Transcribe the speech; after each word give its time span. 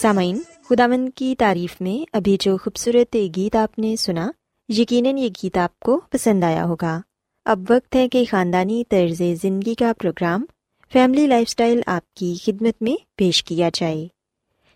سامعین 0.00 0.38
خداون 0.68 1.08
کی 1.10 1.34
تعریف 1.38 1.80
میں 1.80 2.10
ابھی 2.12 2.36
جو 2.40 2.56
خوبصورت 2.56 3.16
گیت 3.36 3.56
آپ 3.56 3.78
نے 3.78 3.96
سنا، 3.96 4.30
یقیناً 4.68 5.18
یہ 5.18 5.28
گیت 5.42 5.58
آپ 5.58 5.80
کو 5.80 6.00
پسند 6.10 6.44
آیا 6.44 6.64
ہوگا۔ 6.64 7.00
اب 7.44 7.60
وقت 7.70 7.96
ہے 7.96 8.08
کہ 8.08 8.24
خاندانی 8.30 8.84
طرز 8.88 9.22
زندگی 9.42 9.74
کا 9.74 9.92
پروگرام 9.98 10.44
فیملی 10.92 11.26
لائف 11.26 11.48
اسٹائل 11.48 11.80
آپ 11.86 12.14
کی 12.14 12.34
خدمت 12.42 12.82
میں 12.82 12.96
پیش 13.16 13.44
کیا 13.44 13.70
جائے۔ 13.74 14.08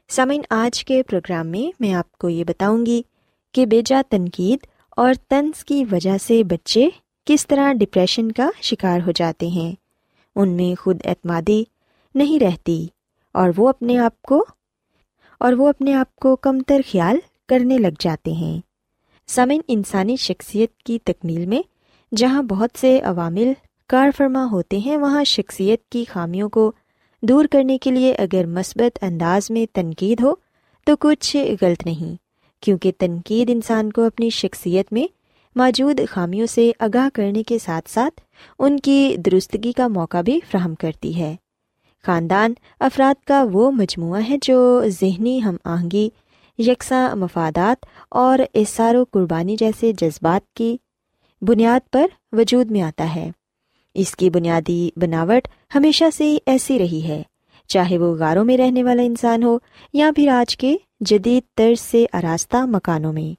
سامعین، 0.09 0.43
آج 0.51 0.85
کے 0.85 1.03
پروگرام 1.03 1.47
میں 1.47 1.73
میں 1.81 1.95
آپ 1.95 2.13
کو 2.13 2.29
یہ 2.29 2.45
بتاؤں 2.45 2.87
گی 2.87 3.03
کہ 3.53 3.67
بیجا 3.67 4.03
تنقید 4.09 4.67
اور 4.91 5.15
طنز 5.29 5.65
کی 5.65 5.85
وجہ 5.93 6.19
سے 6.19 6.45
بچے 6.45 6.89
کس 7.25 7.47
طرح 7.47 7.73
ڈپریشن 7.73 8.33
کا 8.33 8.51
شکار 8.63 9.01
ہو 9.07 9.11
جاتے 9.11 9.47
ہیں۔ 9.47 9.73
ان 10.37 10.49
میں 10.49 10.81
خود 10.81 11.01
اعتمادی 11.05 11.65
نہیں 12.15 12.41
رہتی 12.41 12.87
اور 13.35 13.51
وہ 13.57 13.69
اپنے 13.69 13.99
آپ 13.99 14.23
کو 14.23 14.47
اور 15.43 15.53
وہ 15.53 15.69
اپنے 15.69 15.95
آپ 15.95 16.17
کو 16.17 16.37
کم 16.37 16.61
تر 16.61 16.81
خیال 16.93 17.17
کرنے 17.49 17.79
لگ 17.79 18.01
جاتے 18.01 18.33
ہیں۔ 18.33 18.61
سمن 19.29 19.61
انسانی 19.69 20.17
شخصیت 20.17 20.77
کی 20.77 20.99
تکمیل 21.05 21.47
میں 21.47 21.63
جہاں 22.17 22.43
بہت 22.43 22.79
سے 22.81 23.01
عوامل 23.01 23.53
کار 23.89 24.09
فرما 24.17 24.47
ہوتے 24.53 24.79
ہیں، 24.79 24.97
وہاں 24.97 25.25
شخصیت 25.25 25.85
کی 25.89 26.05
خامیوں 26.09 26.49
کو 26.49 26.73
دور 27.23 27.45
کرنے 27.45 27.79
کے 27.79 27.91
لیے 27.91 28.15
اگر 28.15 28.47
مثبت 28.47 28.99
انداز 29.03 29.51
میں 29.51 29.67
تنقید 29.75 30.21
ہو 30.23 30.35
تو 30.87 30.97
کچھ 30.97 31.37
غلط 31.63 31.87
نہیں، 31.87 32.17
کیونکہ 32.63 32.93
تنقید 32.99 33.51
انسان 33.51 33.93
کو 33.93 34.05
اپنی 34.05 34.31
شخصیت 34.31 34.93
میں 34.93 35.07
موجود 35.57 36.01
خامیوں 36.11 36.47
سے 36.47 36.71
آگاہ 36.79 37.09
کرنے 37.15 37.43
کے 37.43 37.59
ساتھ 37.59 37.91
ساتھ 37.91 38.21
ان 38.59 38.81
کی 38.81 39.17
درستگی 39.17 39.73
کا 39.73 39.89
موقع 39.89 40.21
بھی 40.21 40.41
فراہم 40.51 40.75
کرتی 40.75 41.21
ہے۔ 41.21 41.37
خاندان 42.07 42.53
افراد 42.81 43.25
کا 43.25 43.45
وہ 43.53 43.71
مجموعہ 43.71 44.21
ہے 44.31 44.37
جو 44.43 44.83
ذہنی 45.01 45.43
ہم 45.43 45.57
آہنگی، 45.65 46.09
یکساں 46.59 47.17
مفادات 47.17 47.87
اور 48.11 48.39
اثار 48.55 48.95
و 48.95 49.05
قربانی 49.11 49.57
جیسے 49.57 49.93
جذبات 49.93 50.55
کی 50.55 50.77
بنیاد 51.43 51.91
پر 51.93 52.07
وجود 52.33 52.71
میں 52.71 52.83
آتا 52.83 53.15
ہے۔ 53.15 53.31
اس 53.95 54.17
کی 54.17 54.31
بنیادی 54.31 54.91
بناوٹ 54.97 55.49
ہمیشہ 55.75 56.05
سے 56.15 56.39
ایسی 56.47 56.79
رہی 56.79 57.03
ہے، 57.03 57.23
چاہے 57.67 57.99
وہ 57.99 58.15
غاروں 58.15 58.45
میں 58.45 58.57
رہنے 58.57 58.85
والا 58.85 59.03
انسان 59.03 59.43
ہو 59.43 59.59
یا 59.93 60.11
پھر 60.17 60.29
آج 60.29 60.57
کے 60.57 60.77
جدید 61.01 61.43
طرز 61.57 61.81
سے 61.81 62.05
آراستہ 62.13 62.57
مکانوں 62.57 63.13
میں۔ 63.13 63.35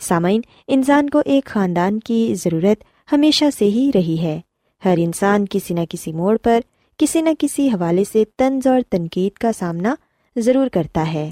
سامعین، 0.00 0.40
انسان 0.68 1.10
کو 1.10 1.22
ایک 1.24 1.44
خاندان 1.44 2.00
کی 2.00 2.34
ضرورت 2.34 3.12
ہمیشہ 3.12 3.44
سے 3.58 3.64
ہی 3.64 3.90
رہی 3.94 4.18
ہے۔ 4.22 4.40
ہر 4.84 4.94
انسان 4.98 5.44
کسی 5.50 5.74
نہ 5.74 5.80
کسی 5.90 6.12
موڑ 6.12 6.36
پر 6.42 6.60
کسی 6.98 7.20
نہ 7.20 7.28
کسی 7.38 7.68
حوالے 7.68 8.04
سے 8.12 8.24
طنز 8.38 8.66
اور 8.66 8.80
تنقید 8.90 9.38
کا 9.38 9.52
سامنا 9.52 9.94
ضرور 10.36 10.68
کرتا 10.68 11.12
ہے۔ 11.12 11.30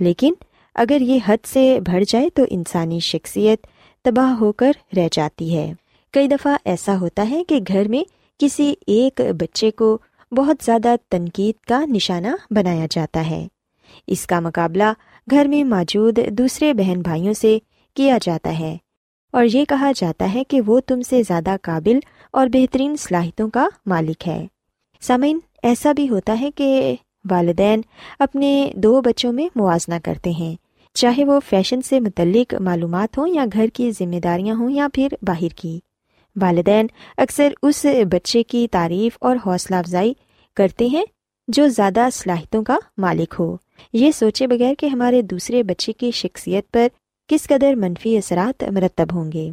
لیکن 0.00 0.32
اگر 0.74 1.00
یہ 1.00 1.18
حد 1.26 1.46
سے 1.46 1.78
بڑھ 1.86 2.04
جائے 2.08 2.30
تو 2.30 2.42
انسانی 2.50 3.00
شخصیت 3.00 3.66
تباہ 4.04 4.32
ہو 4.32 4.52
کر 4.52 4.72
رہ 4.96 5.08
جاتی 5.12 5.56
ہے۔ 5.56 5.72
کئی 6.12 6.28
دفعہ 6.28 6.56
ایسا 6.64 7.00
ہوتا 7.00 7.26
ہے 7.30 7.44
کہ 7.44 7.60
گھر 7.68 7.88
میں 7.88 8.04
کسی 8.38 8.74
ایک 8.86 9.20
بچے 9.38 9.70
کو 9.70 9.98
بہت 10.32 10.56
زیادہ 10.64 10.94
تنقید 11.08 11.64
کا 11.64 11.84
نشانہ 11.84 12.28
بنایا 12.50 12.86
جاتا 12.90 13.30
ہے۔ 13.30 13.48
اس 14.06 14.26
کا 14.26 14.40
مقابلہ 14.40 14.92
گھر 15.30 15.44
میں 15.48 15.64
موجود 15.64 16.18
دوسرے 16.32 16.74
بہن 16.74 17.00
بھائیوں 17.00 17.32
سے 17.32 17.58
کیا 17.94 18.18
جاتا 18.22 18.58
ہے۔ 18.58 18.76
اور 19.32 19.44
یہ 19.52 19.64
کہا 19.64 19.92
جاتا 19.96 20.34
ہے 20.34 20.44
کہ 20.44 20.60
وہ 20.66 20.80
تم 20.86 21.02
سے 21.02 21.22
زیادہ 21.22 21.56
قابل 21.62 21.98
اور 22.32 22.46
بہترین 22.46 22.96
صلاحیتوں 22.96 23.50
کا 23.50 23.68
مالک 23.86 24.28
ہے۔ 24.28 24.46
سامعین، 25.00 25.38
ایسا 25.62 25.92
بھی 25.92 26.08
ہوتا 26.08 26.36
ہے 26.40 26.50
کہ 26.50 26.96
والدین 27.30 27.80
اپنے 28.18 28.72
دو 28.74 29.00
بچوں 29.00 29.32
میں 29.32 29.48
موازنہ 29.54 29.94
کرتے 30.04 30.30
ہیں۔ 30.30 30.56
چاہے 30.94 31.24
وہ 31.24 31.40
فیشن 31.48 31.82
سے 31.82 32.00
متعلق 32.00 32.54
معلومات 32.54 33.18
ہوں 33.18 33.28
یا 33.28 33.44
گھر 33.52 33.66
کی 33.72 33.90
ذمہ 33.90 34.20
داریاں 34.20 34.56
ہوں 34.56 34.70
یا 34.70 34.88
پھر 34.94 35.08
باہر 35.22 35.48
کی۔ 35.56 35.80
والدین 36.40 36.86
اکثر 37.16 37.48
اس 37.62 37.86
بچے 38.10 38.42
کی 38.42 38.68
تعریف 38.70 39.16
اور 39.20 39.36
حوصلہ 39.46 39.76
افزائی 39.76 40.14
کرتے 40.54 40.86
ہیں 40.86 41.04
جو 41.48 41.68
زیادہ 41.68 42.08
صلاحیتوں 42.12 42.64
کا 42.64 42.78
مالک 42.98 43.34
ہو۔ 43.38 43.56
یہ 43.92 44.10
سوچے 44.10 44.46
بغیر 44.46 44.74
کہ 44.78 44.86
ہمارے 44.86 45.22
دوسرے 45.22 45.62
بچے 45.62 45.92
کی 45.92 46.10
شخصیت 46.10 46.70
پر 46.70 46.86
کس 47.28 47.48
قدر 47.48 47.74
منفی 47.74 48.16
اثرات 48.16 48.64
مرتب 48.64 49.06
ہوں 49.12 49.32
گے۔ 49.32 49.50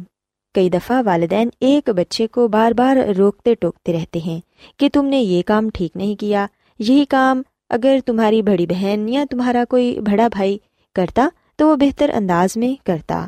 کئی 0.56 0.68
دفعہ 0.70 1.02
والدین 1.06 1.48
ایک 1.60 1.90
بچے 1.90 2.26
کو 2.26 2.48
بار 2.48 2.72
بار 2.72 2.96
روکتے 3.18 3.54
ٹوکتے 3.54 3.92
رہتے 3.92 4.18
ہیں 4.18 4.40
کہ 4.80 4.88
تم 4.92 5.06
نے 5.06 5.20
یہ 5.20 5.42
کام 5.46 5.68
ٹھیک 5.74 5.96
نہیں 5.96 6.14
کیا، 6.16 6.46
یہی 6.80 7.04
کام 7.04 7.42
اگر 7.70 7.98
تمہاری 8.06 8.42
بڑی 8.42 8.66
بہن 8.66 9.08
یا 9.08 9.24
تمہارا 9.30 9.64
کوئی 9.70 9.98
بڑا 10.00 10.28
بھائی 10.28 10.58
کرتا 10.96 11.28
تو 11.56 11.68
وہ 11.68 11.76
بہتر 11.76 12.10
انداز 12.14 12.56
میں 12.56 12.74
کرتا۔ 12.86 13.26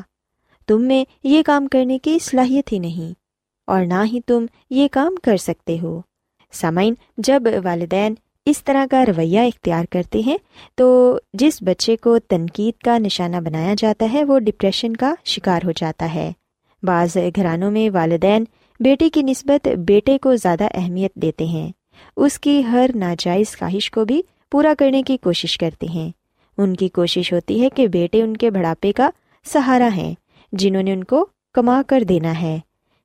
تم 0.67 0.83
میں 0.83 1.03
یہ 1.23 1.43
کام 1.43 1.67
کرنے 1.67 1.97
کی 1.99 2.17
صلاحیت 2.21 2.71
ہی 2.71 2.79
نہیں، 2.79 3.13
اور 3.67 3.85
نہ 3.85 4.03
ہی 4.05 4.19
تم 4.21 4.45
یہ 4.69 4.87
کام 4.91 5.15
کر 5.23 5.37
سکتے 5.37 5.77
ہو۔ 5.83 5.99
سامعین، 6.53 6.93
جب 7.17 7.47
والدین 7.63 8.13
اس 8.47 8.63
طرح 8.63 8.85
کا 8.91 9.03
رویہ 9.05 9.39
اختیار 9.39 9.85
کرتے 9.91 10.19
ہیں 10.19 10.37
تو 10.75 11.17
جس 11.33 11.61
بچے 11.61 11.95
کو 11.95 12.17
تنقید 12.19 12.81
کا 12.83 12.97
نشانہ 12.97 13.37
بنایا 13.37 13.73
جاتا 13.77 14.11
ہے، 14.13 14.23
وہ 14.23 14.39
ڈپریشن 14.39 14.95
کا 14.95 15.13
شکار 15.25 15.65
ہو 15.65 15.71
جاتا 15.71 16.13
ہے۔ 16.13 16.31
بعض 16.83 17.17
گھرانوں 17.35 17.71
میں 17.71 17.89
والدین 17.93 18.43
بیٹے 18.79 19.09
کی 19.09 19.21
نسبت 19.21 19.67
بیٹے 19.67 20.17
کو 20.17 20.35
زیادہ 20.35 20.63
اہمیت 20.73 21.13
دیتے 21.13 21.45
ہیں۔ 21.45 21.71
اس 22.17 22.39
کی 22.39 22.63
ہر 22.63 22.89
ناجائز 22.95 23.57
خواہش 23.57 23.91
کو 23.91 24.05
بھی 24.05 24.21
پورا 24.51 24.73
کرنے 24.79 25.03
کی 25.03 25.17
کوشش 25.17 25.57
کرتے 25.57 25.87
ہیں۔ 25.87 26.11
ان 26.57 26.75
کی 26.75 26.89
کوشش 26.89 27.33
ہوتی 27.33 27.61
ہے 27.61 27.69
کہ 27.69 27.87
بیٹے 27.87 28.21
ان 28.21 28.37
کے 28.37 28.51
بڑھاپے 28.51 28.91
کا 28.91 29.09
سہارا 29.45 29.89
ہیں، 29.95 30.13
جنہوں 30.51 30.83
نے 30.83 30.93
ان 30.93 31.03
کو 31.03 31.25
کما 31.53 31.81
کر 31.87 32.03
دینا 32.09 32.41
ہے۔ 32.41 32.57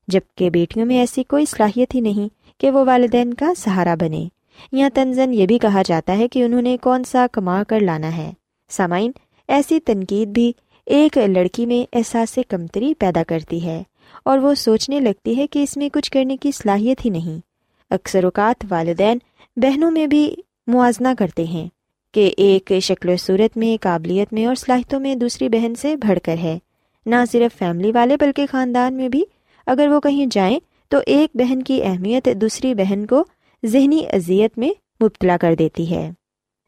جبکہ 0.09 0.51
بیٹیوں 0.51 0.87
میں 0.87 0.99
ایسی 0.99 1.25
کوئی 1.25 1.45
صلاحیت 1.47 1.95
ہی 1.95 2.01
نہیں 2.01 2.29
کہ 2.61 2.71
وہ 2.71 2.85
والدین 2.87 3.35
کا 3.35 3.53
سہارا 3.57 3.95
بنے۔ 3.95 4.29
یا 4.73 4.89
تنزن 4.95 5.35
یہ 5.35 5.47
بھی 5.47 5.59
کہا 5.59 5.83
جاتا 5.87 6.19
ہے 6.19 6.29
کہ 6.29 6.45
انہوں 6.45 6.63
نے 6.63 6.77
کون 6.83 7.05
سا 7.05 7.27
کما 7.33 7.63
کر 7.69 7.81
لانا 7.81 8.17
ہے۔ 8.17 8.33
سامعین، 8.71 9.11
ایسی 9.49 9.81
تنقید 9.81 10.29
بھی 10.29 10.53
ایک 10.87 11.19
لڑکی 11.19 11.67
میں 11.67 11.97
احساس 11.97 12.39
کمتری 12.49 12.95
پیدا 12.95 13.23
کرتی 13.29 13.65
ہے 13.65 13.83
اور 14.25 14.39
وہ 14.39 14.55
سوچنے 14.55 15.01
لگتی 15.01 15.37
ہے 15.37 15.47
کہ 15.47 15.63
اس 15.63 15.77
میں 15.77 15.89
کچھ 15.93 16.11
کرنے 16.11 16.37
کی 16.37 16.51
صلاحیت 16.53 17.05
ہی 17.05 17.11
نہیں۔ 17.11 17.41
اکثر 17.91 18.25
اوقات 18.25 18.65
والدین 18.71 19.19
بہنوں 19.57 19.91
میں 19.91 20.07
بھی 20.07 20.35
موازنہ 20.67 21.09
کرتے 21.19 21.45
ہیں 21.45 21.69
کہ 22.15 22.31
ایک 22.37 22.73
شکل 22.83 23.09
و 23.09 23.17
صورت 23.17 23.57
میں، 23.57 23.83
قابلیت 23.83 24.33
میں 24.33 24.47
اور 24.47 24.55
صلاحیتوں 24.55 25.01
میں 25.01 25.15
دوسری 25.15 25.49
بہن 25.49 25.75
سے 25.75 25.97
بڑھ 25.97 26.19
کر 26.23 26.37
ہے۔ 26.39 26.59
نہ 27.07 27.15
صرف 27.33 27.59
فیملی 27.59 27.93
والے 27.93 28.17
بلکہ 28.17 28.47
خاندان 28.51 28.95
میں 28.95 29.09
بھی۔ 29.09 29.25
اگر 29.67 29.89
وہ 29.89 30.01
کہیں 30.01 30.27
جائیں 30.31 30.59
تو 30.89 30.99
ایک 31.07 31.37
بہن 31.37 31.63
کی 31.63 31.83
اہمیت 31.83 32.29
دوسری 32.35 32.75
بہن 32.75 33.07
کو 33.07 33.25
ذہنی 33.67 34.07
اذیت 34.13 34.59
میں 34.59 34.71
مبتلا 35.05 35.37
کر 35.37 35.55
دیتی 35.55 35.91
ہے۔ 35.91 36.11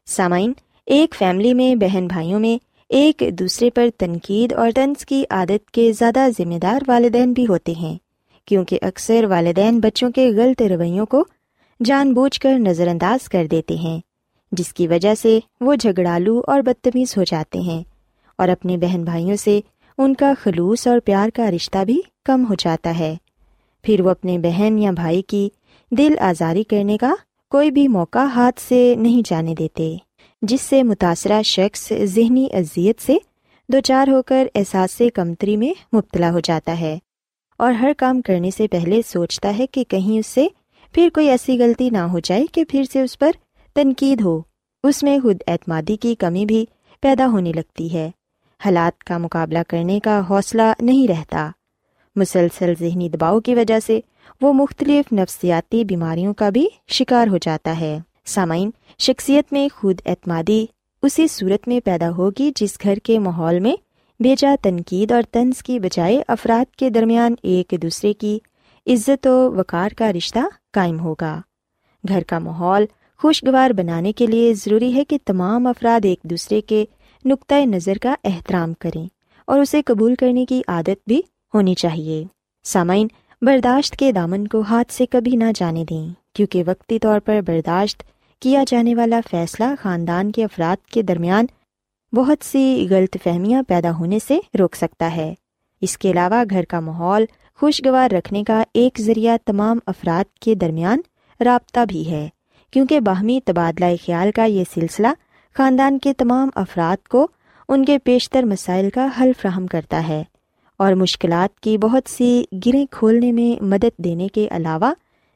سامعین، 0.05 0.53
ایک 0.85 1.15
فیملی 1.15 1.53
میں 1.53 1.75
بہن 1.75 2.07
بھائیوں 2.07 2.39
میں 2.39 2.66
ایک 2.89 3.23
دوسرے 3.39 3.69
پر 3.69 3.87
تنقید 3.97 4.53
اور 4.53 4.71
طنز 4.75 5.05
کی 5.05 5.23
عادت 5.29 5.71
کے 5.71 5.91
زیادہ 5.91 6.27
ذمہ 6.37 6.57
دار 6.57 6.79
والدین 6.87 7.33
بھی 7.33 7.47
ہوتے 7.47 7.71
ہیں، 7.71 7.97
کیونکہ 8.47 8.79
اکثر 8.81 9.25
والدین 9.29 9.79
بچوں 9.79 10.11
کے 10.11 10.29
غلط 10.29 10.61
رویوں 10.61 11.05
کو 11.05 11.23
جان 11.85 12.13
بوجھ 12.13 12.39
کر 12.39 12.59
نظر 12.59 12.87
انداز 12.87 13.29
کر 13.29 13.47
دیتے 13.51 13.75
ہیں، 13.75 13.99
جس 14.51 14.73
کی 14.73 14.87
وجہ 14.87 15.15
سے 15.15 15.39
وہ 15.61 15.75
جھگڑالو 15.75 16.41
اور 16.47 16.61
بدتمیز 16.61 17.17
ہو 17.17 17.23
جاتے 17.23 17.59
ہیں 17.59 17.83
اور 18.35 18.49
اپنے 18.49 18.77
بہن 18.77 19.03
بھائیوں 19.03 19.35
سے 19.35 19.59
ان 19.97 20.13
کا 20.13 20.33
خلوص 20.41 20.87
اور 20.87 20.99
پیار 21.05 21.29
کا 21.29 21.51
رشتہ 21.51 21.83
بھی 21.85 22.01
کم 22.25 22.45
ہو 22.49 22.53
جاتا 22.59 22.99
ہے۔ 22.99 23.15
پھر 23.83 24.01
وہ 24.01 24.09
اپنے 24.09 24.37
بہن 24.37 24.79
یا 24.79 24.91
بھائی 24.91 25.21
کی 25.21 25.49
دل 25.91 26.15
آزاری 26.19 26.63
کرنے 26.63 26.97
کا 26.97 27.13
کوئی 27.51 27.71
بھی 27.71 27.87
موقع 27.87 28.25
ہاتھ 28.35 28.59
سے 28.59 28.95
نہیں 28.97 29.21
جانے 29.25 29.55
دیتے۔ 29.55 29.95
جس 30.41 30.61
سے 30.61 30.83
متاثرہ 30.83 31.41
شخص 31.41 31.93
ذہنی 32.03 32.47
اذیت 32.53 33.01
سے 33.01 33.17
دو 33.69 33.79
چار 33.79 34.07
ہو 34.07 34.21
کر 34.21 34.47
احساس 34.55 35.01
کمتری 35.13 35.57
میں 35.57 35.95
مبتلا 35.95 36.31
ہو 36.31 36.39
جاتا 36.39 36.79
ہے 36.79 36.97
اور 37.57 37.71
ہر 37.71 37.91
کام 37.97 38.21
کرنے 38.21 38.51
سے 38.57 38.67
پہلے 38.67 39.01
سوچتا 39.07 39.57
ہے 39.57 39.67
کہ 39.67 39.83
کہیں 39.83 40.19
اس 40.19 40.27
سے 40.27 40.47
پھر 40.93 41.09
کوئی 41.13 41.29
ایسی 41.29 41.59
غلطی 41.59 41.89
نہ 41.89 41.97
ہو 41.97 42.19
جائے 42.19 42.45
کہ 42.45 42.63
پھر 42.63 42.83
سے 42.83 43.01
اس 43.01 43.19
پر 43.19 43.31
تنقید 43.75 44.21
ہو۔ 44.21 44.41
اس 44.83 45.03
میں 45.03 45.19
خود 45.23 45.37
اعتمادی 45.47 45.97
کی 45.97 46.15
کمی 46.15 46.45
بھی 46.45 46.65
پیدا 47.01 47.27
ہونے 47.27 47.51
لگتی 47.51 47.93
ہے۔ 47.93 48.11
حالات 48.65 49.03
کا 49.03 49.17
مقابلہ 49.17 49.59
کرنے 49.67 49.99
کا 49.99 50.21
حوصلہ 50.29 50.73
نہیں 50.81 51.07
رہتا۔ 51.07 51.51
مسلسل 52.15 52.73
ذہنی 52.79 53.09
دباؤ 53.09 53.39
کی 53.39 53.55
وجہ 53.55 53.79
سے 53.79 53.99
وہ 54.41 54.53
مختلف 54.53 55.13
نفسیاتی 55.13 55.85
بیماریوں 55.85 56.33
کا 56.33 56.49
بھی 56.49 56.67
شکار 56.87 57.27
ہو 57.27 57.37
جاتا 57.37 57.79
ہے۔ 57.79 57.99
سامعین، 58.27 58.69
شخصیت 58.99 59.53
میں 59.53 59.69
خود 59.75 60.01
اعتمادی 60.05 60.65
اسی 61.03 61.27
صورت 61.27 61.67
میں 61.67 61.79
پیدا 61.85 62.09
ہوگی 62.09 62.51
جس 62.55 62.77
گھر 62.83 62.95
کے 62.95 63.19
ماحول 63.19 63.59
میں 63.59 63.75
بیجا 64.19 64.55
تنقید 64.63 65.11
اور 65.11 65.21
طنز 65.31 65.63
کی 65.63 65.79
بجائے 65.79 66.23
افراد 66.27 66.75
کے 66.75 66.89
درمیان 66.89 67.35
ایک 67.43 67.73
دوسرے 67.81 68.13
کی 68.13 68.39
عزت 68.87 69.27
و 69.27 69.53
وقار 69.55 69.89
کا 69.97 70.13
رشتہ 70.13 70.39
قائم 70.73 70.99
ہوگا۔ 70.99 71.41
گھر 72.07 72.23
کا 72.27 72.39
ماحول 72.39 72.85
خوشگوار 73.17 73.69
بنانے 73.69 74.11
کے 74.11 74.25
لیے 74.25 74.53
ضروری 74.53 74.95
ہے 74.95 75.05
کہ 75.05 75.17
تمام 75.25 75.67
افراد 75.67 76.05
ایک 76.05 76.19
دوسرے 76.23 76.61
کے 76.61 76.85
نقطۂ 77.25 77.65
نظر 77.65 77.97
کا 78.01 78.15
احترام 78.23 78.73
کریں 78.73 79.07
اور 79.45 79.59
اسے 79.59 79.81
قبول 79.81 80.15
کرنے 80.15 80.45
کی 80.45 80.61
عادت 80.67 81.07
بھی 81.07 81.21
ہونی 81.53 81.75
چاہیے۔ 81.75 82.23
سامعین، 82.63 83.07
برداشت 83.41 83.95
کے 83.95 84.11
دامن 84.11 84.47
کو 84.47 84.61
ہاتھ 84.61 84.93
سے 84.93 85.05
کبھی 85.05 85.31
نہ 85.31 85.43
جانے 85.55 85.85
دیں، 85.89 86.07
کیونکہ 86.33 86.63
وقتی 86.67 86.99
طور 86.99 87.19
پر 87.19 87.39
برداشت 87.47 88.03
کیا 88.41 88.63
جانے 88.67 88.95
والا 88.95 89.19
فیصلہ 89.31 89.65
خاندان 89.81 90.31
کے 90.31 90.43
افراد 90.43 90.85
کے 90.87 91.01
درمیان 91.01 91.45
بہت 92.13 92.45
سی 92.45 92.87
غلط 92.89 93.17
فہمیاں 93.23 93.63
پیدا 93.67 93.91
ہونے 93.91 94.19
سے 94.27 94.39
روک 94.59 94.75
سکتا 94.75 95.15
ہے۔ 95.15 95.33
اس 95.81 95.97
کے 95.97 96.11
علاوہ 96.11 96.43
گھر 96.49 96.65
کا 96.65 96.79
ماحول 96.79 97.25
خوشگوار 97.55 98.11
رکھنے 98.11 98.43
کا 98.43 98.63
ایک 98.73 99.01
ذریعہ 99.01 99.37
تمام 99.45 99.79
افراد 99.85 100.39
کے 100.39 100.55
درمیان 100.55 101.01
رابطہ 101.39 101.79
بھی 101.87 102.11
ہے، 102.11 102.29
کیونکہ 102.71 102.99
باہمی 102.99 103.39
تبادلہ 103.45 103.85
خیال 104.05 104.31
کا 104.31 104.43
یہ 104.43 104.63
سلسلہ 104.73 105.07
خاندان 105.55 105.99
کے 105.99 106.13
تمام 106.13 106.49
افراد 106.55 107.07
کو 107.07 107.27
ان 107.69 107.85
کے 107.85 107.97
بیشتر 108.05 108.43
مسائل 108.43 108.89
کا 108.89 109.07
حل 109.21 109.31
فراہم 109.41 109.67
کرتا 109.67 110.07
ہے 110.07 110.23
اور 110.77 110.93
مشکلات 110.93 111.59
کی 111.59 111.77
بہت 111.77 112.09
سی 112.09 112.43
گریں 112.65 112.85
کھولنے 112.91 113.31
میں 113.31 113.63
مدد 113.63 113.97
دینے 113.97 114.27
کے 114.27 114.47
علاوہ 114.51 114.93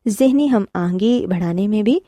ذہنی 0.08 0.52
ہم 0.52 0.66
آہنگی 0.74 1.26
بڑھانے 1.28 1.68
میں 1.68 1.84
بھی 1.84 2.00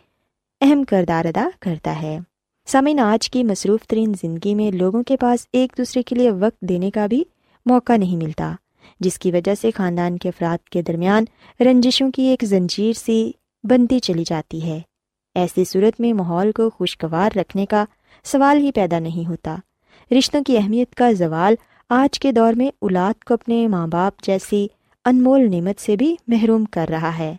اہم 0.66 0.84
کردار 0.84 1.26
ادا 1.26 1.50
کرتا 1.60 2.02
ہے۔ 2.02 2.20
سامعین، 2.68 3.00
آج 3.00 3.30
کی 3.30 3.44
مصروف 3.44 3.88
ترین 3.88 4.14
زندگی 4.22 4.56
میں 4.56 4.72
لوگوں 4.72 5.04
کے 5.04 5.18
پاس 5.18 5.48
ایک 5.54 5.74
دوسرے 5.78 6.04
کے 6.04 6.16
لیے 6.16 6.32
وقت 6.32 6.62
دینے 6.62 6.92
کا 6.92 7.06
بھی 7.06 7.24
موقع 7.66 7.98
نہیں 7.98 8.18
ملتا، 8.18 8.54
جس 9.00 9.20
کی 9.20 9.32
وجہ 9.32 9.56
سے 9.56 9.72
خاندان 9.76 10.18
کے 10.18 10.30
افراد 10.30 10.70
کے 10.70 10.82
درمیان 10.82 11.24
رنجشوں 11.60 12.12
کی 12.12 12.24
ایک 12.24 12.44
زنجیر 12.44 12.94
سی 12.94 13.32
بنتی 13.64 14.00
چلی 14.00 14.24
جاتی 14.26 14.64
ہے۔ 14.64 14.80
ایسی 15.36 15.66
صورت 15.66 16.02
میں 16.02 16.14
ماحول 16.14 16.52
کو 16.52 16.70
خوشگوار 16.70 17.38
رکھنے 17.38 17.66
کا 17.66 17.86
سوال 18.24 18.58
ہی 18.58 18.72
پیدا 18.72 19.00
نہیں 19.00 19.30
ہوتا۔ 19.30 19.56
رشتوں 20.18 20.44
کی 20.44 20.58
اہمیت 20.58 20.96
کا 20.96 21.12
زوال 21.12 21.54
آج 21.90 22.20
کے 22.20 22.32
دور 22.32 22.54
میں 22.54 22.72
اولاد 22.80 23.24
کو 23.24 23.34
اپنے 23.34 23.68
ماں 23.68 23.88
باپ 23.88 24.24
جیسی 24.24 24.68
انمول 25.06 25.52
نعمت 25.52 25.82
سے 25.82 25.96
بھی 25.96 26.16
محروم 26.28 26.66
کر 26.66 26.88
رہا 26.90 27.18
ہے۔ 27.18 27.36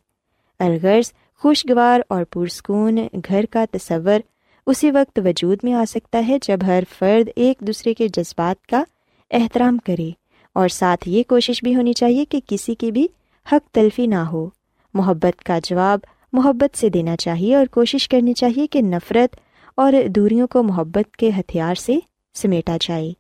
الغرض 0.58 1.12
خوشگوار 1.44 2.00
اور 2.08 2.24
پرسکون 2.24 2.98
گھر 3.28 3.44
کا 3.50 3.64
تصور 3.72 4.20
اسی 4.66 4.90
وقت 4.90 5.20
وجود 5.24 5.58
میں 5.62 5.72
آ 5.72 5.84
سکتا 5.88 6.28
ہے 6.28 6.38
جب 6.42 6.58
ہر 6.66 6.82
فرد 6.98 7.28
ایک 7.36 7.60
دوسرے 7.60 7.94
کے 7.94 8.08
جذبات 8.08 8.66
کا 8.66 8.84
احترام 9.30 9.78
کرے 9.78 10.10
اور 10.52 10.68
ساتھ 10.68 11.08
یہ 11.08 11.22
کوشش 11.28 11.64
بھی 11.64 11.76
ہونی 11.76 11.92
چاہیے 11.92 12.24
کہ 12.24 12.40
کسی 12.46 12.74
کی 12.74 12.92
بھی 12.92 13.06
حق 13.52 13.74
تلفی 13.74 14.06
نہ 14.06 14.14
ہو۔ 14.14 14.48
محبت 14.94 15.44
کا 15.44 15.58
جواب 15.64 15.98
محبت 16.32 16.78
سے 16.78 16.88
دینا 16.88 17.16
چاہیے 17.16 17.56
اور 17.56 17.66
کوشش 17.66 18.08
کرنی 18.08 18.32
چاہیے 18.32 18.66
کہ 18.66 18.82
نفرت 18.82 19.36
اور 19.74 19.92
دوریوں 20.08 20.46
کو 20.46 20.62
محبت 20.62 21.16
کے 21.16 21.30
ہتھیار 21.38 21.74
سے 21.74 21.98
سمیٹا 22.34 22.76
جائے۔ 22.80 23.12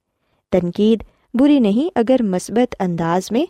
تنقید 0.52 1.04
بری 1.34 1.58
نہیں 1.58 1.90
اگر 1.94 2.16
مثبت 2.20 2.76
انداز 2.80 3.32
میں 3.32 3.44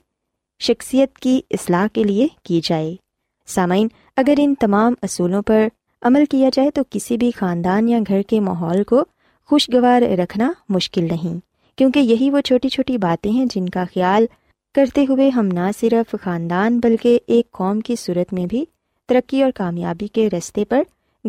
شخصیت 0.61 1.19
کی 1.19 1.40
اصلاح 1.50 1.87
کے 1.93 2.02
لیے 2.02 2.26
کی 2.43 2.61
جائے۔ 2.64 2.97
سامعین، 3.46 3.88
اگر 4.16 4.34
ان 4.38 4.54
تمام 4.60 4.94
اصولوں 5.02 5.42
پر 5.42 5.68
عمل 6.02 6.24
کیا 6.24 6.50
جائے 6.52 6.70
تو 6.70 6.82
کسی 6.90 7.16
بھی 7.16 7.30
خاندان 7.36 7.88
یا 7.88 7.98
گھر 8.08 8.22
کے 8.22 8.40
ماحول 8.40 8.84
کو 8.84 9.04
خوشگوار 9.46 10.02
رکھنا 10.02 10.52
مشکل 10.68 11.04
نہیں، 11.04 11.40
کیونکہ 11.78 11.98
یہی 11.98 12.30
وہ 12.30 12.40
چھوٹی 12.40 12.68
چھوٹی 12.68 12.98
باتیں 12.98 13.30
ہیں 13.30 13.46
جن 13.46 13.68
کا 13.68 13.84
خیال 13.94 14.26
کرتے 14.74 15.06
ہوئے 15.08 15.28
ہم 15.28 15.46
نہ 15.46 15.70
صرف 15.80 16.16
خاندان 16.22 16.80
بلکہ 16.80 17.18
ایک 17.26 17.50
قوم 17.50 17.80
کی 17.80 17.96
صورت 17.96 18.32
میں 18.32 18.46
بھی 18.46 18.64
ترقی 19.08 19.42
اور 19.42 19.50
کامیابی 19.50 20.06
کے 20.06 20.30
رستے 20.30 20.64
پر 20.64 20.82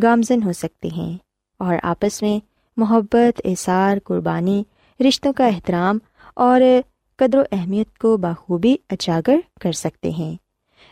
گامزن 0.03 0.43
ہو 0.43 0.53
سکتے 0.53 0.87
ہیں۔ 0.97 1.17
اور 1.57 1.75
آپس 1.83 2.21
میں 2.21 2.39
محبت، 2.77 3.41
احسار، 3.45 3.97
قربانی، 4.03 4.63
رشتوں 5.07 5.33
کا 5.33 5.45
احترام 5.45 5.97
اور 6.35 6.61
قدر 7.15 7.37
و 7.37 7.41
اہمیت 7.51 7.97
کو 7.97 8.17
بخوبی 8.17 8.75
اجاگر 8.89 9.37
کر 9.61 9.71
سکتے 9.71 10.09
ہیں۔ 10.09 10.44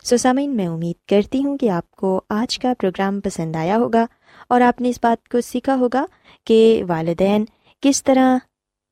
سوسامین 0.04 0.56
میں 0.56 0.68
امید 0.68 1.08
کرتی 1.10 1.44
ہوں 1.44 1.58
کہ 1.58 1.70
آپ 1.70 1.92
کو 1.92 2.22
آج 2.30 2.60
کا 2.60 2.74
پروگرام 2.80 3.22
پسند 3.22 3.56
آیا 3.56 3.78
ہوگا 3.78 4.06
اور 4.50 4.62
آپ 4.62 4.82
نے 4.82 4.90
اس 4.90 5.00
بات 5.04 5.28
کو 5.28 5.42
سیکھا 5.42 5.76
ہوگا 5.76 6.06
کہ 6.46 6.84
والدین 6.88 7.46
کس 7.82 8.04
طرح 8.04 8.38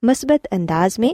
مثبت 0.02 0.48
انداز 0.52 1.00
میں 1.00 1.10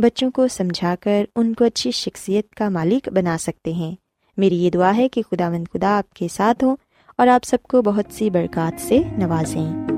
بچوں 0.00 0.30
کو 0.30 0.48
سمجھا 0.48 0.94
کر 1.00 1.24
ان 1.36 1.54
کو 1.54 1.64
اچھی 1.64 1.90
شخصیت 1.90 2.54
کا 2.54 2.68
مالک 2.68 3.08
بنا 3.08 3.38
سکتے 3.40 3.72
ہیں۔ 3.72 3.94
میری 4.36 4.64
یہ 4.64 4.70
دعا 4.70 4.96
ہے 4.96 5.08
کہ 5.08 5.22
خدا 5.30 5.48
مند 5.48 5.64
خدا 5.72 5.98
آپ 5.98 6.14
کے 6.14 6.28
ساتھ 6.28 6.64
ہوں 6.64 6.76
اور 7.18 7.26
آپ 7.26 7.44
سب 7.44 7.58
کو 7.62 7.82
بہت 7.82 8.04
سی 8.10 8.30
برکات 8.30 8.80
سے 8.80 8.98
نوازیں۔ 9.18 9.97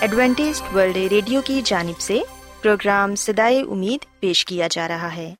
Adventist 0.00 0.62
World 0.74 0.96
Radio 0.96 1.40
کی 1.42 1.62
جانب 1.64 2.00
سے 2.00 2.20
پروگرام 2.62 3.14
سدائے 3.14 3.60
امید 3.60 4.20
پیش 4.20 4.44
کیا 4.44 4.68
جا 4.70 4.88
رہا 4.88 5.16
ہے۔ 5.16 5.34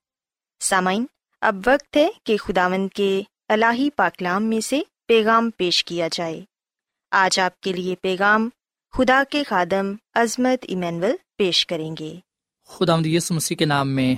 سامعین، 0.60 1.06
اب 1.40 1.56
وقت 1.66 1.96
ہے 1.96 2.08
کہ 2.24 2.36
خداوند 2.36 2.88
کے 2.94 3.22
الہی 3.48 3.90
پاکلام 3.90 4.44
میں 4.44 4.60
سے 4.60 4.80
پیغام 5.08 5.50
پیش 5.50 5.84
کیا 5.84 6.08
جائے۔ 6.12 6.44
آج 7.10 7.40
آپ 7.40 7.60
کے 7.60 7.72
لیے 7.72 7.94
پیغام 7.94 8.48
خدا 8.92 9.22
کے 9.30 9.42
خادم 9.42 9.94
عظمت 10.14 10.64
ایمینول 10.68 11.16
پیش 11.38 11.66
کریں 11.66 11.96
گے۔ 11.98 12.14
خدا 12.66 12.96
یس 13.04 13.30
مسیح 13.30 13.56
کے 13.56 13.64
نام 13.64 13.88
میں 13.88 14.14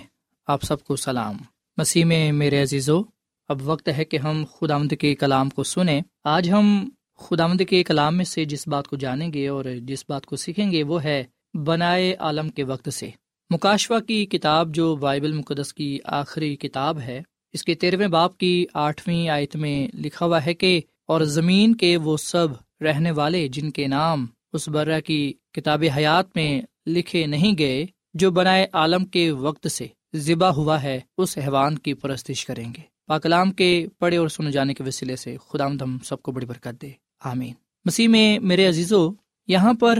آپ 0.46 0.62
سب 0.62 0.84
کو 0.84 0.96
سلام۔ 0.96 1.36
مسیح 1.76 2.04
میں 2.04 2.32
میرے 2.32 2.62
عزیزو، 2.62 3.02
اب 3.48 3.68
وقت 3.68 3.88
ہے 3.88 4.04
کہ 4.04 4.16
ہم 4.16 4.44
خدا 4.60 4.78
کے 5.00 5.14
کلام 5.14 5.50
کو 5.50 5.64
سنیں۔ 5.64 6.00
آج 6.24 6.50
ہم 6.50 6.88
خدا 7.18 7.46
مند 7.46 7.60
کے 7.68 7.82
کلام 7.84 8.16
میں 8.16 8.24
سے 8.24 8.44
جس 8.44 8.68
بات 8.68 8.88
کو 8.88 8.96
جانیں 8.96 9.32
گے 9.32 9.48
اور 9.48 9.64
جس 9.82 10.04
بات 10.08 10.26
کو 10.26 10.36
سیکھیں 10.36 10.70
گے 10.72 10.82
وہ 10.82 11.02
ہے 11.04 11.24
بنائے 11.54 12.14
عالم 12.14 12.48
کے 12.48 12.64
وقت 12.64 12.92
سے۔ 12.92 13.10
مکاشوا 13.50 14.00
کی 14.00 14.26
کتاب 14.26 14.74
جو 14.74 14.96
بائبل 14.96 15.32
مقدس 15.32 15.74
کی 15.74 15.98
آخری 16.04 16.56
کتاب 16.56 17.00
ہے، 17.00 17.22
اس 17.52 17.62
کے 17.62 17.74
تیرہویں 17.74 18.08
باپ 18.08 18.38
کی 18.38 18.66
آٹھویں 18.74 19.28
آیت 19.28 19.56
میں 19.56 19.88
لکھا 19.94 20.26
ہوا 20.26 20.44
ہے 20.44 20.54
کہ، 20.54 20.80
اور 21.06 21.20
زمین 21.20 21.74
کے 21.74 21.96
وہ 21.96 22.16
سب 22.16 22.48
رہنے 22.80 23.10
والے 23.10 23.48
جن 23.48 23.70
کے 23.70 23.86
نام 23.86 24.26
اس 24.52 24.68
برہ 24.68 25.00
کی 25.00 25.32
کتاب 25.52 25.84
حیات 25.96 26.36
میں 26.36 26.62
لکھے 26.86 27.26
نہیں 27.26 27.58
گئے، 27.58 27.86
جو 28.14 28.30
بنائے 28.30 28.66
عالم 28.72 29.04
کے 29.04 29.30
وقت 29.30 29.70
سے 29.70 29.86
ذبح 30.16 30.48
ہوا 30.48 30.82
ہے، 30.82 31.00
اس 31.18 31.38
حیوان 31.38 31.78
کی 31.78 31.94
پرستش 31.94 32.44
کریں 32.46 32.68
گے۔ 32.76 32.82
پاکلام 33.06 33.50
کے 33.50 33.86
پڑھے 33.98 34.16
اور 34.16 34.28
سنے 34.28 34.50
جانے 34.50 34.74
کے 34.74 34.84
وسیلے 34.84 35.16
سے 35.16 35.36
خدا 35.48 35.66
ہم 35.66 35.98
سب 36.04 36.22
کو 36.22 36.32
بڑی 36.32 36.46
برکت 36.46 36.82
دے۔ 36.82 36.90
آمین۔ 37.24 37.52
مسیح 37.86 38.08
میں 38.08 38.38
میرے 38.38 38.66
عزیزو، 38.68 39.10
یہاں 39.48 39.72
پر 39.72 39.98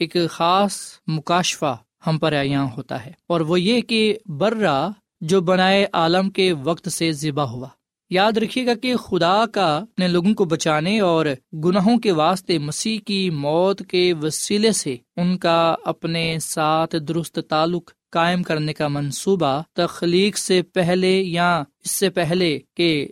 ایک 0.00 0.16
خاص 0.30 0.76
مکاشفہ 1.06 1.76
ہم 2.06 2.18
پر 2.18 2.32
یہاں 2.44 2.66
ہوتا 2.76 3.04
ہے، 3.06 3.12
اور 3.28 3.40
وہ 3.40 3.60
یہ 3.60 3.80
کہ 3.80 4.16
برا 4.38 4.88
جو 5.20 5.40
بنائے 5.40 5.86
عالم 5.92 6.30
کے 6.30 6.52
وقت 6.52 6.88
سے 6.88 7.12
ذبح 7.12 7.44
ہوا۔ 7.44 7.68
یاد 8.10 8.36
رکھیے 8.36 8.66
گا 8.66 8.74
کہ 8.74 8.96
خدا 8.96 9.44
کا 9.46 9.76
اپنے 9.76 10.08
لوگوں 10.08 10.34
کو 10.34 10.44
بچانے 10.44 11.00
اور 11.00 11.26
گناہوں 11.64 11.98
کے 11.98 12.12
واسطے 12.12 12.58
مسیح 12.58 12.98
کی 13.06 13.30
موت 13.30 13.82
کے 13.88 14.12
وسیلے 14.22 14.72
سے 14.72 14.96
ان 15.16 15.36
کا 15.38 15.74
اپنے 15.84 16.38
ساتھ 16.38 16.96
درست 17.08 17.38
تعلق 17.48 17.90
قائم 18.12 18.42
کرنے 18.42 18.72
کا 18.72 18.88
منصوبہ 18.88 19.62
تخلیق 19.72 20.36
سے 20.38 20.62
پہلے 20.62 21.12
یا 21.22 21.62
اس 21.84 21.90
سے 21.90 22.10
پہلے 22.10 22.58
کہ 22.76 23.08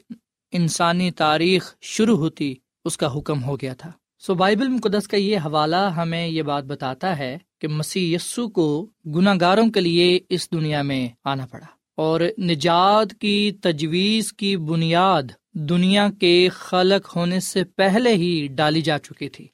انسانی 0.52 1.10
تاریخ 1.10 1.74
شروع 1.80 2.16
ہوتی 2.16 2.54
اس 2.84 2.96
کا 2.96 3.18
حکم 3.18 3.44
ہو 3.44 3.56
گیا 3.56 3.74
تھا۔ 3.74 3.92
سو 4.18 4.34
بائبل 4.34 4.68
مقدس 4.68 5.08
کا 5.08 5.16
یہ 5.16 5.38
حوالہ 5.38 5.90
ہمیں 5.96 6.28
یہ 6.28 6.42
بات 6.42 6.64
بتاتا 6.64 7.18
ہے 7.18 7.38
کہ 7.60 7.68
مسیح 7.68 8.16
یسو 8.16 8.48
کو 8.48 8.90
گناہ 9.06 9.34
گاروں 9.40 9.70
کے 9.70 9.80
لیے 9.80 10.18
اس 10.28 10.52
دنیا 10.52 10.82
میں 10.82 11.08
آنا 11.24 11.46
پڑا 11.46 11.66
اور 11.96 12.20
نجات 12.38 13.20
کی 13.20 13.52
تجویز 13.62 14.32
کی 14.32 14.56
بنیاد 14.56 15.22
دنیا 15.54 16.08
کے 16.20 16.48
خلق 16.52 17.16
ہونے 17.16 17.40
سے 17.40 17.64
پہلے 17.64 18.14
ہی 18.14 18.48
ڈالی 18.50 18.80
جا 18.80 18.98
چکی 18.98 19.28
تھی۔ 19.28 19.46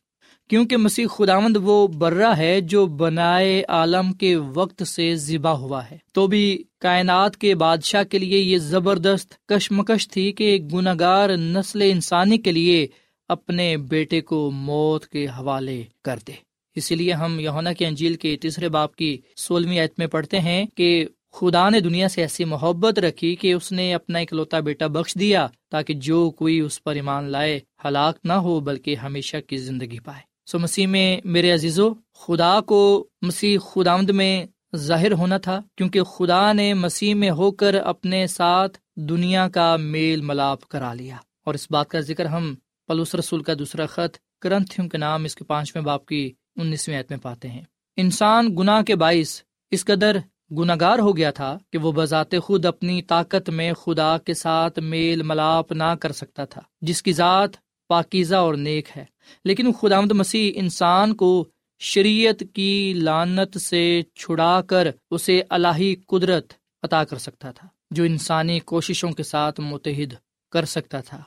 کیونکہ 0.51 0.77
مسیح 0.77 1.07
خداوند 1.07 1.57
وہ 1.63 1.87
برا 1.89 2.37
ہے 2.37 2.61
جو 2.61 2.87
بنائے 2.87 3.65
عالم 3.69 4.13
کے 4.13 4.37
وقت 4.37 4.87
سے 4.87 5.15
ذبح 5.15 5.51
ہوا 5.51 5.91
ہے۔ 5.91 5.99
تو 6.13 6.27
بھی 6.27 6.65
کائنات 6.81 7.37
کے 7.37 7.55
بادشاہ 7.55 8.03
کے 8.03 8.19
لیے 8.19 8.39
یہ 8.39 8.59
زبردست 8.59 9.47
کشمکش 9.47 10.09
تھی 10.09 10.33
کہ 10.33 10.59
گناگار 10.73 11.31
نسل 11.37 11.83
انسانی 11.83 12.39
کے 12.39 12.53
لیے 12.53 12.87
اپنے 13.29 13.77
بیٹے 13.77 14.21
کو 14.21 14.51
موت 14.51 15.07
کے 15.07 15.27
حوالے 15.27 15.85
کر 16.05 16.19
دے۔ 16.27 16.33
اسی 16.75 16.95
لیے 16.95 17.13
ہم 17.13 17.41
یونا 17.41 17.73
کے 17.73 17.87
انجیل 17.87 18.15
کے 18.15 18.37
تیسرے 18.37 18.69
باپ 18.69 18.97
کی 18.97 19.21
سولہویں 19.37 19.83
عیت 19.83 19.99
میں 19.99 20.07
پڑھتے 20.07 20.41
ہیں 20.41 20.67
کہ 20.75 21.07
خدا 21.33 21.71
نے 21.71 21.81
دنیا 21.81 22.09
سے 22.09 22.21
ایسی 22.21 22.45
محبت 22.45 22.99
رکھی 22.99 23.37
کہ 23.37 23.53
اس 23.53 23.73
نے 23.73 23.95
اپنا 23.95 24.19
اکلوتا 24.19 24.61
بیٹا 24.61 24.87
بخش 24.87 25.15
دیا 25.15 25.47
تاکہ 25.71 25.95
جو 25.95 26.31
کوئی 26.31 26.61
اس 26.61 26.85
پر 26.85 26.95
ایمان 26.95 27.25
لائے، 27.25 27.61
ہلاک 27.85 28.19
نہ 28.25 28.33
ہو، 28.33 28.61
بلکہ 28.61 28.97
ہمیشہ 28.97 29.37
کی 29.47 29.57
زندگی 29.57 29.99
پائے۔ 29.99 30.21
سو 30.47 30.59
مسیح 30.59 30.87
میں 30.87 31.21
میرے 31.25 31.53
عزیزو، 31.53 31.95
خدا 32.15 32.61
کو 32.61 33.09
مسیح 33.23 33.59
خدامد 33.59 34.11
میں 34.11 34.47
ظاہر 34.77 35.13
ہونا 35.13 35.39
تھا 35.39 35.63
کیونکہ 35.77 36.03
خدا 36.03 36.53
نے 36.53 36.75
مسیح 36.75 37.15
میں 37.15 37.31
ہو 37.31 37.51
کر 37.51 37.75
اپنے 37.75 38.27
ساتھ 38.27 38.79
دنیا 38.97 39.49
کا 39.49 39.77
میل 39.77 40.21
ملاپ 40.21 40.69
کرا 40.69 40.95
لیا۔ 40.95 41.17
اور 41.45 41.55
اس 41.55 41.67
بات 41.71 41.89
کا 41.89 42.01
ذکر 42.01 42.25
ہم 42.25 42.55
پلوس 42.89 43.15
رسول 43.15 43.43
کا 43.43 43.53
دوسرا 43.59 43.87
خط 43.87 44.17
کرنتھیوں 44.43 44.89
کے 44.89 44.99
نام 44.99 45.25
اس 45.25 45.35
کے 45.35 45.45
پانچویں 45.45 45.85
باپ 45.85 46.07
کی 46.07 46.33
انیسویں 46.57 46.97
عید 46.97 47.07
میں 47.11 47.19
پاتے 47.19 47.49
ہیں۔ 47.49 47.63
انسان 47.97 48.57
گناہ 48.59 48.83
کے 48.83 48.97
باعث 48.97 49.43
اس 49.71 49.85
قدر 49.85 50.17
گناگار 50.51 50.99
ہو 50.99 51.17
گیا 51.17 51.31
تھا 51.31 51.59
کہ 51.73 51.79
وہ 51.79 51.93
بذات 51.93 52.35
خود 52.43 52.65
اپنی 52.65 53.03
طاقت 53.03 53.51
میں 53.51 53.73
خدا 53.73 54.19
کے 54.19 54.35
ساتھ 54.35 54.79
میل 54.79 55.23
ملاپ 55.23 55.73
نہ 55.73 55.95
کر 56.01 56.13
سکتا 56.13 56.45
تھا، 56.45 56.61
جس 56.81 57.03
کی 57.03 57.13
ذات 57.13 57.51
پاکیزہ 57.89 58.35
اور 58.35 58.55
نیک 58.55 58.89
ہے۔ 58.97 59.05
لیکن 59.45 59.73
خدا 59.73 60.01
مسیح 60.01 60.53
انسان 60.55 61.15
کو 61.15 61.49
شریعت 61.79 62.43
کی 62.55 62.95
لانت 62.97 63.61
سے 63.61 64.03
چھڑا 64.15 64.63
کر 64.63 64.91
اسے 65.11 65.43
الہی 65.51 65.95
قدرت 66.07 66.53
عطا 66.83 67.05
کر 67.05 67.19
سکتا 67.19 67.51
تھا، 67.51 67.69
جو 67.91 68.05
انسانی 68.05 68.61
کوششوں 68.61 69.11
کے 69.11 69.23
ساتھ 69.23 69.61
متحد 69.61 70.15
کر 70.53 70.65
سکتا 70.65 71.01
تھا۔ 71.01 71.23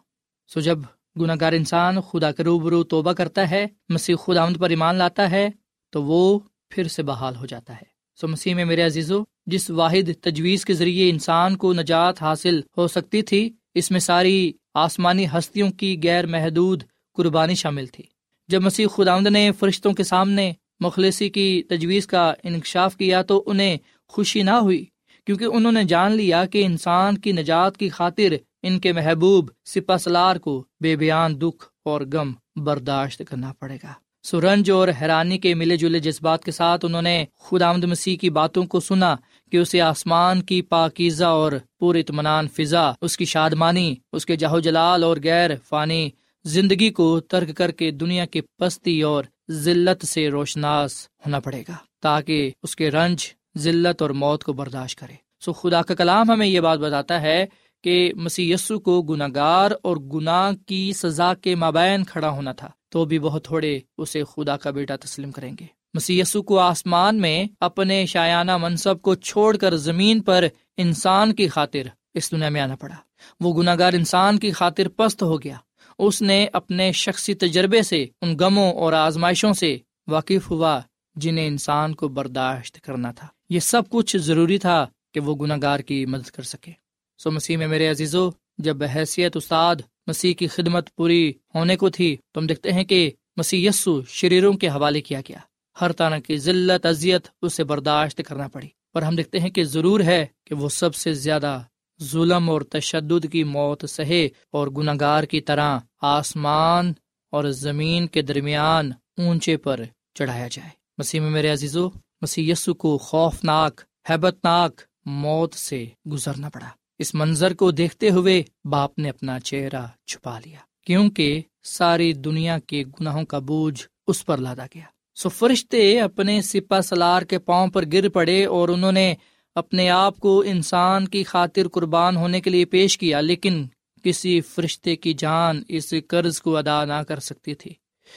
سو 0.47 0.59
جب 0.59 0.79
گناہ 1.19 1.35
گار 1.39 1.53
انسان 1.53 2.01
خدا 2.01 2.31
کے 2.31 2.43
روبرو 2.43 2.83
توبہ 2.83 3.13
کرتا 3.13 3.51
ہے، 3.51 3.67
مسیح 3.89 4.15
خدا 4.15 4.45
پر 4.59 4.69
ایمان 4.69 4.95
لاتا 4.95 5.31
ہے، 5.31 5.49
تو 5.89 6.03
وہ 6.03 6.39
پھر 6.69 6.87
سے 6.87 7.03
بحال 7.03 7.35
ہو 7.35 7.45
جاتا 7.45 7.75
ہے۔ 7.75 7.91
سو 8.21 8.27
مسیح 8.27 8.55
میں 8.55 8.65
میرے 8.65 8.81
عزیزو، 8.81 9.23
جس 9.45 9.69
واحد 9.69 10.09
تجویز 10.21 10.65
کے 10.65 10.73
ذریعے 10.73 11.09
انسان 11.09 11.57
کو 11.57 11.73
نجات 11.73 12.21
حاصل 12.21 12.61
ہو 12.77 12.87
سکتی 12.87 13.21
تھی، 13.21 13.49
اس 13.75 13.91
میں 13.91 13.99
ساری 13.99 14.53
آسمانی 14.73 15.25
ہستیوں 15.25 15.71
کی 15.71 15.99
غیر 16.03 16.25
محدود 16.25 16.83
قربانی 17.13 17.55
شامل 17.55 17.85
تھی۔ 17.85 18.03
جب 18.47 18.61
مسیح 18.61 18.87
خدا 18.87 19.19
نے 19.19 19.51
فرشتوں 19.59 19.93
کے 19.93 20.03
سامنے 20.03 20.53
مخلصی 20.79 21.29
کی 21.29 21.63
تجویز 21.69 22.07
کا 22.07 22.33
انکشاف 22.43 22.97
کیا، 22.97 23.21
تو 23.21 23.43
انہیں 23.45 23.77
خوشی 24.07 24.43
نہ 24.43 24.51
ہوئی، 24.51 24.85
کیونکہ 25.25 25.43
انہوں 25.43 25.71
نے 25.71 25.83
جان 25.83 26.11
لیا 26.11 26.45
کہ 26.45 26.65
انسان 26.65 27.17
کی 27.17 27.31
نجات 27.31 27.77
کی 27.77 27.89
خاطر 27.89 28.35
ان 28.63 28.79
کے 28.79 28.93
محبوب 28.93 29.49
سپا 29.65 29.97
سلار 29.97 30.35
کو 30.35 30.63
بے 30.79 30.95
بیان 30.95 31.41
دکھ 31.41 31.65
اور 31.85 32.01
غم 32.13 32.31
برداشت 32.55 33.21
کرنا 33.29 33.53
پڑے 33.59 33.77
گا۔ 33.83 33.93
سورنج 34.23 34.71
اور 34.71 34.87
حیرانی 35.01 35.37
کے 35.37 35.53
ملے 35.53 35.77
جلے 35.77 35.99
جذبات 35.99 36.43
کے 36.43 36.51
ساتھ 36.51 36.85
انہوں 36.85 37.01
نے 37.01 37.25
خود 37.37 37.61
آمد 37.61 37.83
مسیح 37.83 38.17
کی 38.17 38.29
باتوں 38.29 38.65
کو 38.65 38.79
سنا 38.79 39.15
کہ 39.51 39.57
اسے 39.57 39.81
آسمان 39.81 40.41
کی 40.41 40.61
پاکیزہ 40.61 41.25
اور 41.25 41.51
پور 41.79 41.95
اطمینان 41.95 42.47
فضا، 42.47 42.91
اس 43.01 43.17
کی 43.17 43.25
شادمانی، 43.25 43.95
اس 44.13 44.25
کے 44.25 44.35
جاہو 44.35 44.59
جلال 44.59 45.03
اور 45.03 45.17
غیر 45.23 45.51
فانی 45.69 46.09
زندگی 46.43 46.89
کو 46.89 47.19
ترک 47.19 47.55
کر 47.57 47.71
کے 47.71 47.91
دنیا 47.91 48.25
کی 48.25 48.41
پستی 48.41 49.01
اور 49.01 49.23
ذلت 49.51 50.05
سے 50.05 50.29
روشناس 50.29 51.07
ہونا 51.25 51.39
پڑے 51.39 51.63
گا 51.67 51.75
تاکہ 52.01 52.51
اس 52.63 52.75
کے 52.75 52.91
رنج، 52.91 53.25
ذلت 53.57 54.01
اور 54.01 54.09
موت 54.09 54.43
کو 54.43 54.53
برداشت 54.53 54.99
کرے۔ 54.99 55.13
سو 55.39 55.53
خدا 55.53 55.81
کا 55.81 55.95
کلام 55.95 56.31
ہمیں 56.31 56.47
یہ 56.47 56.59
بات 56.59 56.79
بتاتا 56.79 57.21
ہے 57.21 57.45
کہ 57.81 58.13
مسی 58.15 58.53
کو 58.83 59.01
گناگار 59.01 59.71
اور 59.81 59.97
گناہ 59.97 60.51
کی 60.67 60.93
سزا 60.95 61.33
کے 61.33 61.55
مابین 61.55 62.03
کھڑا 62.03 62.29
ہونا 62.29 62.51
تھا، 62.51 62.69
تو 62.89 63.05
بھی 63.05 63.19
بہت 63.19 63.45
تھوڑے 63.45 63.79
اسے 63.97 64.23
خدا 64.23 64.57
کا 64.57 64.69
بیٹا 64.69 64.95
تسلیم 64.95 65.31
کریں 65.31 65.53
گے۔ 65.59 65.65
مسی 65.93 66.21
کو 66.45 66.59
آسمان 66.59 67.21
میں 67.21 67.45
اپنے 67.59 68.05
شایانہ 68.05 68.57
منصب 68.57 69.01
کو 69.01 69.15
چھوڑ 69.15 69.57
کر 69.57 69.75
زمین 69.75 70.21
پر 70.21 70.45
انسان 70.77 71.35
کی 71.35 71.47
خاطر 71.47 71.81
اس 72.13 72.31
دنیا 72.31 72.49
میں 72.49 72.61
آنا 72.61 72.75
پڑا۔ 72.75 72.95
وہ 73.39 73.53
گناگار 73.53 73.93
انسان 73.93 74.39
کی 74.39 74.51
خاطر 74.51 74.89
پست 74.89 75.23
ہو 75.23 75.41
گیا۔ 75.41 75.55
اس 75.99 76.21
نے 76.21 76.47
اپنے 76.53 76.91
شخصی 76.91 77.33
تجربے 77.33 77.81
سے، 77.81 78.05
ان 78.21 78.37
غموں 78.39 78.73
اور 78.73 78.93
آزمائشوں 78.93 79.53
سے 79.53 79.77
واقف 80.07 80.51
ہوا 80.51 80.81
جنہیں 81.15 81.47
انسان 81.47 81.95
کو 81.95 82.07
برداشت 82.07 82.81
کرنا 82.81 83.11
تھا۔ 83.11 83.27
یہ 83.49 83.59
سب 83.59 83.81
کچھ 83.89 84.17
ضروری 84.17 84.57
تھا 84.57 84.87
کہ 85.13 85.19
وہ 85.19 85.35
گناگار 85.35 85.79
کی 85.79 86.05
مدد 86.05 86.29
کر 86.29 86.43
سکے۔ 86.43 86.80
سو 87.23 87.31
مسیح 87.31 87.57
میں 87.57 87.67
میرے 87.67 87.87
عزیزو، 87.87 88.29
جب 88.57 88.75
بحیثیت 88.75 89.37
استاد 89.37 89.75
مسیح 90.07 90.33
کی 90.33 90.47
خدمت 90.47 90.95
پوری 90.95 91.33
ہونے 91.55 91.75
کو 91.75 91.89
تھی، 91.89 92.17
تو 92.31 92.39
ہم 92.39 92.47
دیکھتے 92.47 92.73
ہیں 92.73 92.83
کہ 92.83 93.11
مسیح 93.37 93.69
یسو 93.69 94.01
شریروں 94.07 94.53
کے 94.53 94.67
حوالے 94.67 95.01
کیا 95.01 95.21
گیا۔ 95.29 95.37
ہر 95.81 95.91
طرح 95.91 96.17
کی 96.17 96.37
ذلت، 96.37 96.85
اذیت، 96.85 97.27
اسے 97.41 97.63
برداشت 97.63 98.21
کرنا 98.27 98.47
پڑی۔ 98.47 98.67
پر 98.93 99.01
ہم 99.01 99.15
دیکھتے 99.15 99.39
ہیں 99.39 99.49
کہ 99.49 99.63
ضرور 99.63 99.99
ہے 99.99 100.25
کہ 100.45 100.55
وہ 100.55 100.69
سب 100.69 100.95
سے 100.95 101.13
زیادہ 101.13 101.61
ظلم 102.01 102.49
اور 102.49 102.61
تشدد 102.61 103.25
کی 103.31 103.43
موت، 103.43 103.85
سہے 103.89 104.25
اور 104.51 104.67
گناگار 104.67 105.23
کی 105.23 105.41
طرح 105.41 105.79
آسمان 106.01 106.93
اور 107.31 107.43
زمین 107.43 108.07
کے 108.07 108.21
درمیان 108.21 108.91
اونچے 109.17 109.57
پر 109.57 109.79
چڑھایا 110.13 110.47
جائے۔ 110.51 110.69
مسیح 110.97 111.19
میں 111.19 111.29
میرے 111.29 111.49
عزیزو، 111.49 111.89
مسیح 112.21 112.51
یسو 112.51 112.73
کو 112.73 112.97
خوفناک 112.97 113.81
ہیبت 114.09 114.35
ناک 114.43 114.81
موت 115.05 115.53
سے 115.53 115.85
گزرنا 116.11 116.49
پڑا۔ 116.49 116.80
اس 117.01 117.13
منظر 117.15 117.53
کو 117.53 117.69
دیکھتے 117.71 118.09
ہوئے 118.09 118.41
باپ 118.65 118.99
نے 118.99 119.09
اپنا 119.09 119.39
چہرہ 119.39 119.85
چھپا 120.07 120.37
لیا، 120.39 120.59
کیونکہ 120.85 121.41
ساری 121.63 122.11
دنیا 122.13 122.57
کے 122.59 122.83
گناہوں 122.99 123.23
کا 123.25 123.39
بوجھ 123.39 123.81
اس 124.07 124.25
پر 124.25 124.37
لادا 124.37 124.65
گیا۔ 124.65 124.83
سو 125.17 125.29
فرشتے 125.29 125.99
اپنے 126.01 126.41
سپا 126.41 126.81
سلار 126.81 127.21
کے 127.21 127.39
پاؤں 127.39 127.67
پر 127.67 127.85
گر 127.93 128.09
پڑے 128.09 128.45
اور 128.45 128.69
انہوں 128.69 128.91
نے 128.91 129.13
اپنے 129.55 129.89
آپ 129.89 130.19
کو 130.19 130.39
انسان 130.45 131.07
کی 131.07 131.23
خاطر 131.23 131.67
قربان 131.67 132.17
ہونے 132.17 132.41
کے 132.41 132.49
لیے 132.49 132.65
پیش 132.65 132.97
کیا، 132.97 133.21
لیکن 133.21 133.65
کسی 134.03 134.39
فرشتے 134.41 134.95
کی 134.95 135.13
جان 135.13 135.61
اس 135.67 135.93
قرض 136.07 136.39
کو 136.41 136.55
ادا 136.57 136.83
نہ 136.85 137.01
کر 137.07 137.19
سکتی 137.19 137.53
تھی۔ 137.55 137.73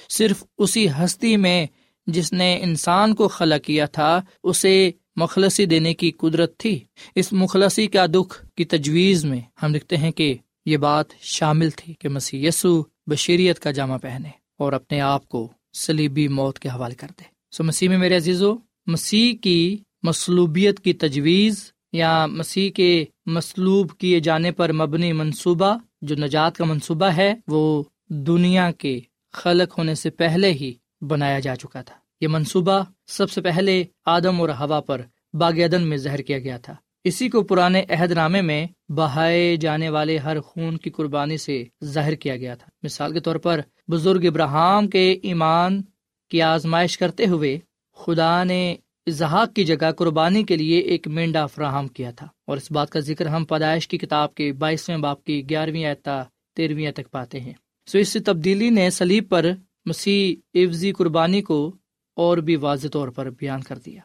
صرف 0.09 0.45
اسی 0.59 0.87
ہستی 0.91 1.37
میں 1.37 1.67
جس 2.07 2.33
نے 2.33 2.59
انسان 2.63 3.15
کو 3.15 3.29
خلا 3.29 3.59
کیا 3.59 3.87
تھا، 3.87 4.21
اسے 4.43 4.91
مخلصی 5.17 5.67
دینے 5.67 5.95
کی 5.95 6.11
قدرت 6.11 6.59
تھی۔ 6.59 6.81
اس 7.15 7.33
مخلصی 7.33 7.87
کا 7.87 8.07
دکھ 8.07 8.47
کی 8.57 8.65
تجویز 8.65 9.25
میں 9.25 9.41
ہم 9.63 9.75
لکھتے 9.75 9.97
ہیں 9.97 10.11
کہ 10.11 10.35
یہ 10.67 10.77
بات 10.77 11.07
شامل 11.21 11.71
تھی 11.71 11.95
کہ 11.95 12.09
مسیح 12.09 12.49
یسو 12.49 12.83
بشیریت 13.07 13.59
کا 13.59 13.71
جامع 13.71 13.97
پہنے 13.97 14.29
اور 14.59 14.73
اپنے 14.73 15.01
آپ 15.01 15.29
کو 15.29 15.49
سلیبی 15.73 16.29
موت 16.29 16.59
کے 16.59 16.69
حوالے 16.69 16.95
کر 16.95 17.09
دے۔ 17.19 17.25
سو 17.57 17.65
مسیح 17.65 17.89
میں 17.89 17.99
میرے 17.99 18.17
عزیز 18.17 18.43
مسیح 18.87 19.35
کی 19.43 19.79
مصلوبیت 20.03 20.81
کی 20.81 20.93
تجویز 20.93 21.73
یا 21.93 22.27
مسیح 22.27 22.71
کے 22.71 23.05
مصلوب 23.27 23.93
کیے 23.99 24.21
جانے 24.21 24.53
پر 24.53 24.73
مبنی 24.73 25.13
منصوبہ، 25.13 25.79
جو 26.03 26.17
نجات 26.17 26.57
کا 26.57 26.65
منصوبہ 26.65 27.07
ہے، 27.07 27.35
وہ 27.49 27.85
دنیا 28.09 28.71
کے 28.71 29.01
خلق 29.33 29.79
ہونے 29.79 29.95
سے 29.95 30.11
پہلے 30.11 30.51
ہی 30.53 30.75
بنایا 31.01 31.39
جا 31.39 31.57
چکا 31.57 31.83
تھا۔ 31.83 32.04
یہ 32.25 32.29
منصوبہ 32.29 32.83
سب 33.07 33.31
سے 33.31 33.41
پہلے 33.41 33.85
آدم 34.07 34.41
اور 34.41 34.49
ہوا 34.49 34.81
پر 34.81 35.01
باغ 35.33 35.53
عدن 35.53 35.83
میں 35.83 35.97
زہر 35.97 36.19
کیا 36.19 36.39
گیا 36.39 36.59
تھا۔ 36.59 36.75
اسی 37.05 37.29
کو 37.29 37.43
پرانے 37.43 37.85
عہد 37.89 38.11
نامے 38.11 38.41
میں 38.41 38.67
بہائے 38.93 39.57
جانے 39.57 39.89
والے 39.89 40.19
ہر 40.19 40.41
خون 40.41 40.77
کی 40.77 40.91
قربانی 40.91 41.37
سے 41.37 41.65
ظاہر 41.85 42.15
کیا 42.15 42.37
گیا 42.37 42.55
تھا۔ 42.55 42.71
مثال 42.83 43.13
کے 43.13 43.21
طور 43.21 43.37
پر 43.37 43.61
بزرگ 43.89 44.25
ابراہم 44.27 44.89
کے 44.89 45.19
ایمان 45.23 45.83
کی 46.31 46.43
آزمائش 46.43 46.99
کرتے 46.99 47.27
ہوئے 47.27 47.59
خدا 47.97 48.45
نے 48.45 48.77
اظہاق 49.07 49.55
کی 49.55 49.65
جگہ 49.65 49.93
قربانی 49.93 50.45
کے 50.45 50.57
لیے 50.57 50.79
ایک 50.79 51.09
مینڈا 51.09 51.47
فراہم 51.47 51.89
کیا 51.89 52.11
تھا۔ 52.11 52.27
اور 52.47 52.57
اس 52.57 52.71
بات 52.71 52.91
کا 52.91 53.01
ذکر 53.01 53.27
ہم 53.27 53.45
پیدائش 53.45 53.89
کی 53.89 53.99
کتاب 53.99 54.35
کے 54.35 54.53
بائیسویں 54.53 54.99
باپ 54.99 55.25
کی 55.25 55.51
گیارہویں 55.51 55.85
اعتا 55.85 56.23
تیرہویں 56.57 56.93
تک 56.93 57.11
پاتے 57.11 57.41
ہیں۔ 57.41 57.53
سو 57.87 57.99
اس 57.99 58.17
تبدیلی 58.27 58.71
نے 58.71 58.91
سلیب 58.91 59.29
پر 59.29 59.47
مسیح 59.87 60.59
عفظی 60.59 60.93
قربانی 60.93 61.43
کو 61.43 61.73
اور 62.17 62.39
بھی 62.39 62.57
واضح 62.57 62.89
طور 62.89 63.09
پر 63.09 63.31
بیان 63.31 63.61
کر 63.61 63.79
دیا۔ 63.79 64.01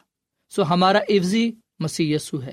سو 0.50 0.62
ہمارا 0.62 0.98
عفظی 0.98 1.52
مسی 1.78 2.12
یسو 2.12 2.42
ہے۔ 2.42 2.52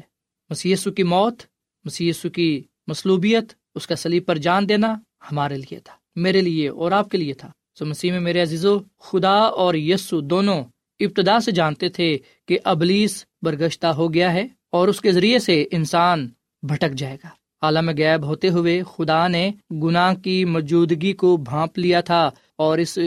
مسی 0.50 0.72
یسو 0.72 0.92
کی 0.92 1.04
موت 1.04 1.42
مسی 1.86 2.10
یسو 2.10 2.30
کی 2.30 2.64
مصلوبیت، 2.88 3.54
اس 3.76 3.88
کا 3.88 3.96
سلیب 3.96 4.26
پر 4.26 4.38
جان 4.38 4.70
دینا 4.70 4.96
ہمارے 5.32 5.58
لیے 5.58 5.80
تھا، 5.80 5.94
میرے 6.16 6.42
لیے 6.42 6.70
اور 6.70 6.92
آپ 6.92 7.10
کے 7.10 7.18
لیے 7.18 7.34
تھا۔ 7.34 7.52
سو 7.80 7.86
مسیح 7.86 8.12
میں 8.12 8.20
میرے 8.20 8.42
عزیز 8.42 8.66
و 8.66 8.80
خدا 9.00 9.38
اور 9.38 9.74
یسو 9.74 10.22
دونوں 10.22 10.64
ابتدا 11.00 11.40
سے 11.40 11.52
جانتے 11.52 11.90
تھے 11.90 12.18
کہ 12.48 12.60
ابلیس 12.64 13.26
برگشتہ 13.42 13.88
ہو 13.88 14.14
گیا 14.14 14.34
ہے 14.34 14.48
اور 14.72 14.88
اس 14.88 15.02
کے 15.02 15.12
ذریعے 15.12 15.40
سے 15.40 15.66
انسان 15.72 16.30
بھٹک 16.64 16.94
جائے 16.98 17.18
گا۔ 17.24 17.30
عالم 17.62 17.90
غیب 17.90 18.26
ہوتے 18.26 18.50
ہوئے 18.50 18.82
خدا 18.96 19.28
نے 19.28 19.52
گناہ 19.72 20.14
کی 20.14 20.46
موجودگی 20.46 21.14
کو 21.14 21.38
بھانپ 21.38 21.80
لیا 21.80 22.02
تھا 22.02 22.30
اور 22.56 22.78
اس 22.78 23.00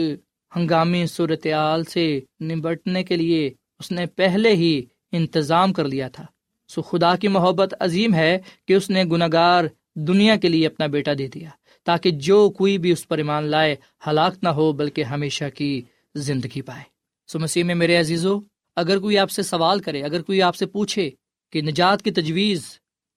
ہنگامی 0.55 1.05
صورتحال 1.05 1.83
سے 1.83 2.19
نمٹنے 2.39 3.03
کے 3.03 3.15
لیے 3.15 3.51
اس 3.79 3.91
نے 3.91 4.05
پہلے 4.05 4.55
ہی 4.55 4.81
انتظام 5.11 5.73
کر 5.73 5.85
لیا 5.85 6.07
تھا۔ 6.07 6.25
سو 6.67 6.81
خدا 6.81 7.15
کی 7.15 7.27
محبت 7.27 7.73
عظیم 7.79 8.13
ہے 8.13 8.37
کہ 8.67 8.73
اس 8.73 8.89
نے 8.89 9.03
گناگار 9.03 9.65
دنیا 9.95 10.35
کے 10.35 10.49
لیے 10.49 10.67
اپنا 10.67 10.87
بیٹا 10.87 11.11
دے 11.17 11.27
دیا 11.27 11.49
تاکہ 11.83 12.11
جو 12.11 12.49
کوئی 12.49 12.77
بھی 12.77 12.91
اس 12.91 13.07
پر 13.07 13.17
ایمان 13.17 13.43
لائے، 13.43 13.75
ہلاک 14.07 14.33
نہ 14.43 14.49
ہو 14.49 14.71
بلکہ 14.71 15.03
ہمیشہ 15.03 15.43
کی 15.55 15.81
زندگی 16.15 16.61
پائے۔ 16.61 16.83
سو 17.27 17.39
مسیح 17.39 17.63
میں 17.63 17.75
میرے 17.75 17.95
عزیزو، 17.95 18.39
اگر 18.75 18.99
کوئی 18.99 19.17
آپ 19.17 19.31
سے 19.31 19.43
سوال 19.43 19.79
کرے، 19.79 20.01
اگر 20.01 20.21
کوئی 20.21 20.41
آپ 20.41 20.55
سے 20.55 20.65
پوچھے 20.65 21.09
کہ 21.51 21.61
نجات 21.61 22.01
کی 22.01 22.11
تجویز 22.11 22.63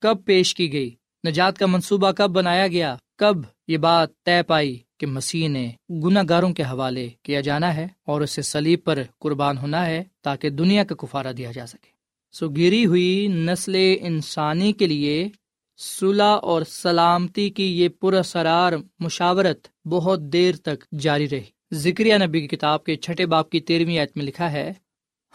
کب 0.01 0.25
پیش 0.25 0.55
کی 0.55 0.73
گئی، 0.73 0.91
نجات 1.29 1.59
کا 1.59 1.67
منصوبہ 1.67 2.13
کب 2.13 2.31
بنایا 2.31 2.67
گیا، 2.67 2.97
کب 3.19 3.37
یہ 3.69 3.77
بات 3.77 4.09
طے 4.25 4.43
پائی 4.43 4.79
کہ 4.99 5.07
مسیح 5.07 5.49
نے 5.49 5.71
گناہ 6.05 6.23
گاروں 6.29 6.53
کے 6.53 6.63
حوالے 6.63 7.09
کیا 7.23 7.41
جانا 7.41 7.77
ہے 7.77 7.87
اور 8.07 8.21
اسے 8.21 8.43
سلیب 8.43 8.85
پر 8.85 9.03
قربان 9.19 9.59
ہونا 9.59 9.87
ہے 9.87 10.05
تاکہ 10.23 10.51
دنیا 10.51 10.85
کا 10.85 10.95
کفارہ 10.95 11.33
دیا 11.33 11.53
جا 11.53 11.67
سکے۔ 11.67 11.91
سو 12.33 12.49
گری 12.49 12.87
ہوئی 12.87 13.27
نسل 13.27 13.75
انسانی 14.01 14.73
کے 14.73 14.87
لیے 14.87 15.29
صلاح 15.77 16.39
اور 16.43 16.63
سلامتی 16.63 17.51
کی 17.51 17.83
یہ 17.83 17.89
پرسرار 17.89 18.73
مشاورت 18.99 19.69
بہت 19.87 20.21
دیر 20.21 20.57
تک 20.57 20.95
جاری 20.99 21.29
رہی۔ 21.29 21.55
ذکر 21.73 22.27
نبی 22.27 22.41
کی 22.41 22.57
کتاب 22.57 22.85
کے 22.85 22.97
چھٹے 22.97 23.27
باپ 23.27 23.51
کی 23.51 23.61
تیرہویں 23.61 24.01
عیت 24.01 24.17
میں 24.17 24.25
لکھا 24.25 24.53
ہے 24.53 24.73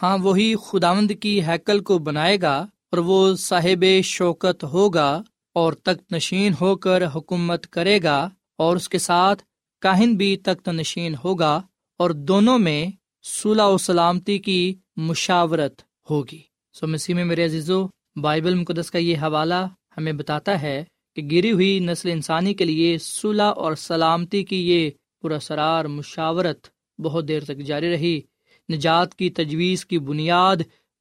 ہاں 0.04 0.17
وہی 0.17 0.56
خداوند 0.56 1.12
کی 1.22 1.41
ہیکل 1.41 1.80
کو 1.80 1.98
بنائے 1.98 2.38
گا 2.41 2.58
اور 2.91 2.98
وہ 2.98 3.36
صاحب 3.36 3.86
شوکت 4.04 4.63
ہوگا 4.63 5.22
اور 5.54 5.74
تخت 5.74 6.13
نشین 6.13 6.54
ہو 6.62 6.76
کر 6.76 7.04
حکومت 7.15 7.67
کرے 7.67 8.00
گا 8.04 8.30
اور 8.58 8.76
اس 8.76 8.89
کے 8.89 8.98
ساتھ 8.98 9.43
کاہن 9.82 10.15
بھی 10.15 10.38
تخت 10.38 10.70
نشین 10.70 11.15
ہوگا 11.24 11.62
اور 12.00 12.10
دونوں 12.10 12.60
میں 12.60 12.86
صلاح 13.24 13.68
و 13.68 13.78
سلامتی 13.78 14.38
کی 14.38 14.76
مشاورت 14.98 15.82
ہوگی۔ 16.10 16.39
سو 16.74 16.88
مسیح 16.88 17.15
میں 17.15 17.26
میرے 17.26 17.46
عزیزو، 17.46 17.88
بائبل 18.15 18.56
مقدس 18.56 18.92
کا 18.92 18.98
یہ 18.98 19.18
حوالہ 19.18 19.68
ہمیں 19.98 20.13
بتاتا 20.13 20.62
ہے 20.62 20.84
کہ 21.15 21.22
گری 21.32 21.52
ہوئی 21.52 21.80
نسل 21.80 22.12
انسانی 22.12 22.54
کے 22.54 22.65
لیے 22.65 22.98
صلاح 22.98 23.54
اور 23.56 23.76
سلامتی 23.76 24.44
کی 24.44 24.70
یہ 24.70 24.89
پراسرار 25.22 25.86
مشاورت 25.86 26.68
بہت 27.02 27.28
دیر 27.28 27.44
تک 27.44 27.58
جاری 27.58 27.92
رہی۔ 27.92 28.22
نجات 28.70 29.15
کی 29.15 29.30
تجویز 29.30 29.86
کی 29.86 30.00
بنیاد 30.00 30.56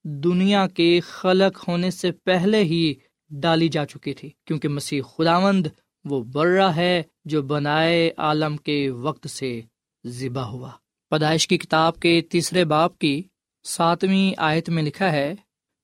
دنیا 0.05 0.67
کے 0.67 1.01
خلق 1.01 1.69
ہونے 1.69 1.91
سے 1.91 2.13
پہلے 2.13 2.65
ہی 2.65 2.95
ڈالی 3.31 3.69
جا 3.69 3.87
چکی 3.87 4.15
تھی، 4.15 4.31
کیونکہ 4.45 4.69
مسیح 4.69 5.03
خداوند 5.03 5.67
وہ 6.05 6.25
برا 6.25 6.77
ہے 6.77 7.03
جو 7.25 7.43
بنائے 7.43 8.11
عالم 8.17 8.57
کے 8.57 8.91
وقت 8.91 9.31
سے 9.31 9.61
ذبح 10.07 10.43
ہوا۔ 10.43 10.71
پیدائش 11.11 11.49
کی 11.49 11.59
کتاب 11.59 12.01
کے 12.01 12.21
تیسرے 12.21 12.65
باپ 12.65 12.99
کی 12.99 13.23
ساتویں 13.65 14.35
آیت 14.37 14.69
میں 14.69 14.83
لکھا 14.83 15.13
ہے، 15.13 15.35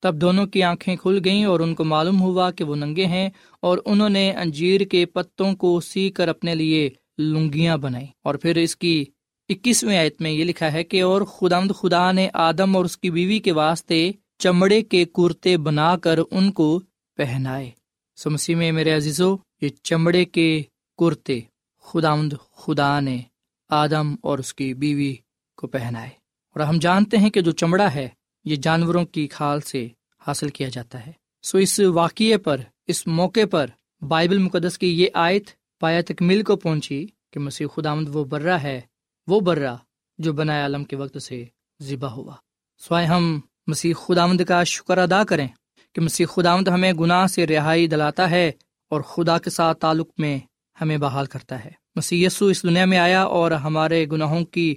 تب 0.01 0.15
دونوں 0.15 0.45
کی 0.45 0.63
آنکھیں 0.63 0.95
کھل 0.95 1.19
گئیں 1.25 1.45
اور 1.45 1.59
ان 1.59 1.75
کو 1.75 1.83
معلوم 1.83 2.21
ہوا 2.21 2.51
کہ 2.51 2.63
وہ 2.63 2.75
ننگے 2.75 3.05
ہیں 3.05 3.29
اور 3.61 3.77
انہوں 3.85 4.09
نے 4.09 4.31
انجیر 4.31 4.81
کے 4.81 5.05
پتوں 5.05 5.55
کو 5.55 5.79
سی 5.81 6.09
کر 6.09 6.27
اپنے 6.27 6.55
لیے 6.55 6.89
لنگیاں 7.17 7.77
بنائی 7.77 8.05
اور 8.23 8.35
پھر 8.35 8.55
اس 8.55 8.75
کی 8.75 9.05
اکیسویں 9.49 9.97
آیت 9.97 10.21
میں 10.21 10.31
یہ 10.31 10.43
لکھا 10.43 10.73
ہے 10.73 10.83
کہ 10.83 11.03
اور 11.03 11.21
خدامد 11.21 11.71
خدا 11.75 12.11
نے 12.11 12.29
آدم 12.33 12.77
اور 12.77 12.85
اس 12.85 12.97
کی 12.97 13.11
بیوی 13.11 13.39
کے 13.39 13.51
واسطے 13.51 14.11
چمڑے 14.37 14.81
کے 14.81 15.05
کرتے 15.05 15.57
بنا 15.57 15.97
کر 15.97 16.19
ان 16.31 16.51
کو 16.51 16.81
پہنائے۔ 17.17 17.71
سمسی 18.15 18.55
میں 18.55 18.71
میرے 18.71 18.91
عزیزو 18.91 19.35
یہ 19.61 19.69
چمڑے 19.83 20.25
کے 20.25 20.63
کرتے 20.97 21.39
خدامد 21.81 22.33
خدا 22.51 22.99
نے 22.99 23.21
آدم 23.69 24.15
اور 24.23 24.39
اس 24.39 24.53
کی 24.53 24.73
بیوی 24.73 25.15
کو 25.57 25.67
پہنائے۔ 25.67 26.09
اور 26.49 26.59
ہم 26.59 26.77
جانتے 26.77 27.17
ہیں 27.17 27.29
کہ 27.29 27.41
جو 27.41 27.51
چمڑا 27.51 27.93
ہے، 27.93 28.09
یہ 28.45 28.55
جانوروں 28.55 29.05
کی 29.05 29.27
کھال 29.27 29.61
سے 29.61 29.87
حاصل 30.27 30.49
کیا 30.49 30.69
جاتا 30.69 31.07
ہے۔ 31.07 31.11
سو 31.43 31.57
اس 31.57 31.79
واقعے 31.79 32.37
پر، 32.37 32.61
اس 32.87 33.07
موقع 33.07 33.45
پر 33.51 33.67
بائبل 34.01 34.37
مقدس 34.37 34.77
کی 34.77 35.01
یہ 35.01 35.07
آیت 35.13 35.49
پایا 35.79 36.01
تک 36.01 36.21
مل 36.21 36.43
کو 36.43 36.55
پہنچی 36.55 37.05
کہ 37.31 37.39
مسیح 37.39 37.67
خدامد 37.75 38.15
وہ 38.15 38.23
برا 38.23 38.63
ہے، 38.63 38.81
وہ 39.27 39.39
برا 39.39 39.75
جو 40.17 40.33
بنائے 40.33 40.61
عالم 40.61 40.83
کے 40.83 40.95
وقت 40.95 41.21
سے 41.21 41.45
ذبح 41.81 42.09
ہوا۔ 42.09 42.35
سوائے 42.77 43.05
ہم 43.05 43.39
مسیح 43.67 43.93
خدامد 43.93 44.41
کا 44.47 44.63
شکر 44.63 44.97
ادا 44.97 45.23
کریں 45.23 45.47
کہ 45.93 46.01
مسیح 46.01 46.25
خدامد 46.25 46.67
ہمیں 46.67 46.93
گناہ 46.93 47.27
سے 47.27 47.47
رہائی 47.47 47.87
دلاتا 47.87 48.29
ہے 48.29 48.51
اور 48.89 49.01
خدا 49.01 49.37
کے 49.37 49.49
ساتھ 49.49 49.79
تعلق 49.79 50.09
میں 50.17 50.39
ہمیں 50.81 50.97
بحال 50.97 51.25
کرتا 51.25 51.65
ہے۔ 51.65 51.71
مسیح 51.95 52.27
یسو 52.27 52.45
اس 52.45 52.63
دنیا 52.63 52.85
میں 52.85 52.97
آیا 52.97 53.23
اور 53.23 53.51
ہمارے 53.51 54.05
گناہوں 54.11 54.45
کی 54.45 54.75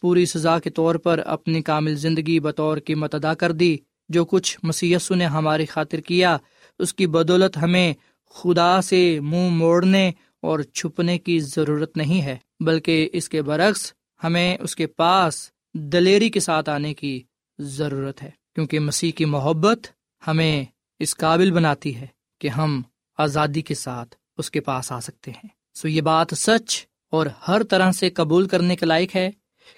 پوری 0.00 0.26
سزا 0.26 0.58
کے 0.58 0.70
طور 0.70 0.94
پر 0.94 1.18
اپنی 1.18 1.62
کامل 1.62 1.94
زندگی 1.94 2.40
بطور 2.40 2.78
قیمت 2.78 3.14
ادا 3.14 3.34
کر 3.34 3.52
دی۔ 3.52 3.76
جو 4.08 4.24
کچھ 4.24 4.58
مسی 4.62 4.94
نے 5.10 5.26
ہماری 5.26 5.66
خاطر 5.66 6.00
کیا، 6.00 6.36
اس 6.78 6.94
کی 6.94 7.06
بدولت 7.06 7.56
ہمیں 7.56 7.94
خدا 8.34 8.80
سے 8.80 9.20
منہ 9.20 9.36
مو 9.36 9.48
موڑنے 9.48 10.12
اور 10.42 10.60
چھپنے 10.60 11.18
کی 11.18 11.40
ضرورت 11.40 11.96
نہیں 11.96 12.22
ہے، 12.22 12.36
بلکہ 12.60 13.10
اس 13.12 13.28
کے 13.28 13.42
برعکس 13.42 13.92
ہمیں 14.24 14.58
اس 14.60 14.76
کے 14.76 14.86
پاس 14.86 15.50
دلیری 15.74 16.30
کے 16.30 16.40
ساتھ 16.40 16.70
آنے 16.70 16.94
کی 16.94 17.22
ضرورت 17.58 18.22
ہے۔ 18.22 18.30
کیونکہ 18.54 18.80
مسیح 18.80 19.12
کی 19.12 19.24
محبت 19.24 19.86
ہمیں 20.26 20.64
اس 20.98 21.16
قابل 21.16 21.50
بناتی 21.50 21.96
ہے 21.96 22.06
کہ 22.38 22.48
ہم 22.48 22.82
آزادی 23.20 23.62
کے 23.62 23.74
ساتھ 23.74 24.16
اس 24.38 24.50
کے 24.50 24.60
پاس 24.60 24.92
آ 24.92 25.00
سکتے 25.00 25.30
ہیں۔ 25.30 25.48
سو 25.74 25.88
یہ 25.88 26.00
بات 26.00 26.26
سچ 26.36 26.86
اور 27.10 27.26
ہر 27.48 27.62
طرح 27.62 27.92
سے 27.92 28.10
قبول 28.10 28.48
کرنے 28.48 28.76
کے 28.76 28.86
لائق 28.86 29.16
ہے 29.16 29.30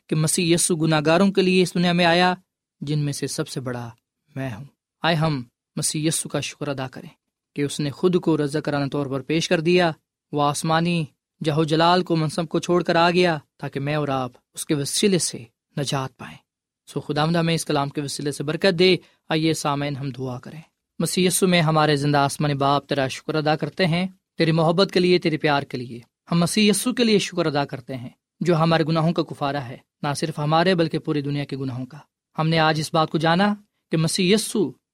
کہ 0.06 0.16
مسیح 0.16 0.54
یسو 0.54 0.76
گناہ 0.76 1.00
گاروں 1.06 1.32
کے 1.32 1.42
لیے 1.42 1.62
اس 1.62 1.74
دنیا 1.74 1.92
میں 1.92 2.04
آیا، 2.04 2.34
جن 2.80 2.98
میں 2.98 3.12
سے 3.12 3.26
سب 3.26 3.48
سے 3.48 3.60
بڑا 3.60 3.90
میں 4.34 4.50
ہوں۔ 4.54 4.64
آئے 5.02 5.14
ہم 5.14 5.42
مسیح 5.76 6.08
یسو 6.08 6.28
کا 6.28 6.40
شکر 6.40 6.68
ادا 6.68 6.88
کریں 6.88 7.08
کہ 7.56 7.62
اس 7.62 7.80
نے 7.80 7.90
خود 7.90 8.20
کو 8.20 8.36
رضا 8.36 8.60
کرانا 8.60 8.86
طور 8.92 9.06
پر 9.06 9.20
پیش 9.20 9.48
کر 9.48 9.60
دیا، 9.60 9.90
وہ 10.32 10.42
آسمانی 10.42 11.04
جہو 11.44 11.64
جلال 11.64 12.04
کو 12.04 12.16
منصب 12.16 12.48
کو 12.48 12.58
چھوڑ 12.58 12.82
کر 12.82 12.96
آ 12.96 13.10
گیا 13.10 13.38
تاکہ 13.56 13.80
میں 13.80 13.94
اور 13.94 14.08
آپ 14.08 14.32
اس 14.54 14.66
کے 14.66 14.74
وسیلے 14.74 15.18
سے 15.18 15.44
نجات 15.78 16.16
پائیں۔ 16.16 16.38
سو 16.86 17.00
خدا 17.00 17.24
مدہ 17.24 17.42
میں 17.42 17.54
اس 17.54 17.64
کلام 17.64 17.88
کے 17.88 18.00
وسیلے 18.00 18.32
سے 18.32 18.42
برکت 18.44 18.78
دے، 18.78 18.96
آئیے 19.28 19.54
سامعین 19.54 19.96
ہم 19.96 20.10
دعا 20.10 20.38
کریں۔ 20.38 20.60
مسی 20.98 21.28
میں 21.42 21.60
ہمارے 21.60 21.96
زندہ 21.96 22.18
آسمانی 22.18 22.54
باپ 22.54 22.86
تیرا 22.86 23.08
شکر 23.08 23.34
ادا 23.34 23.56
کرتے 23.56 23.86
ہیں، 23.86 24.06
تیری 24.38 24.52
محبت 24.52 24.90
کے 24.92 25.00
لیے، 25.00 25.18
تیرے 25.18 25.36
پیار 25.36 25.62
کے 25.62 25.76
لیے۔ 25.76 26.00
ہم 26.30 26.38
مسی 26.38 26.70
کے 26.96 27.04
لیے 27.04 27.18
شکر 27.18 27.46
ادا 27.46 27.64
کرتے 27.64 27.96
ہیں، 27.96 28.08
جو 28.40 28.56
ہمارے 28.56 28.84
گناہوں 28.84 29.12
کا 29.12 29.22
کفارہ 29.22 29.56
ہے، 29.56 29.76
نہ 30.02 30.08
صرف 30.16 30.38
ہمارے 30.38 30.74
بلکہ 30.74 30.98
پوری 30.98 31.22
دنیا 31.22 31.44
کے 31.44 31.56
گناہوں 31.56 31.86
کا۔ 31.86 31.98
ہم 32.38 32.48
نے 32.48 32.58
آج 32.58 32.80
اس 32.80 32.94
بات 32.94 33.10
کو 33.10 33.18
جانا 33.18 33.54
کہ 33.90 33.96
مسی 33.96 34.34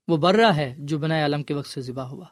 وہ 0.08 0.16
برا 0.16 0.56
ہے 0.56 0.74
جو 0.78 0.98
بنا 0.98 1.22
عالم 1.22 1.42
کے 1.42 1.54
وقت 1.54 1.70
سے 1.70 1.80
ذبح 1.80 2.02
ہوا۔ 2.02 2.24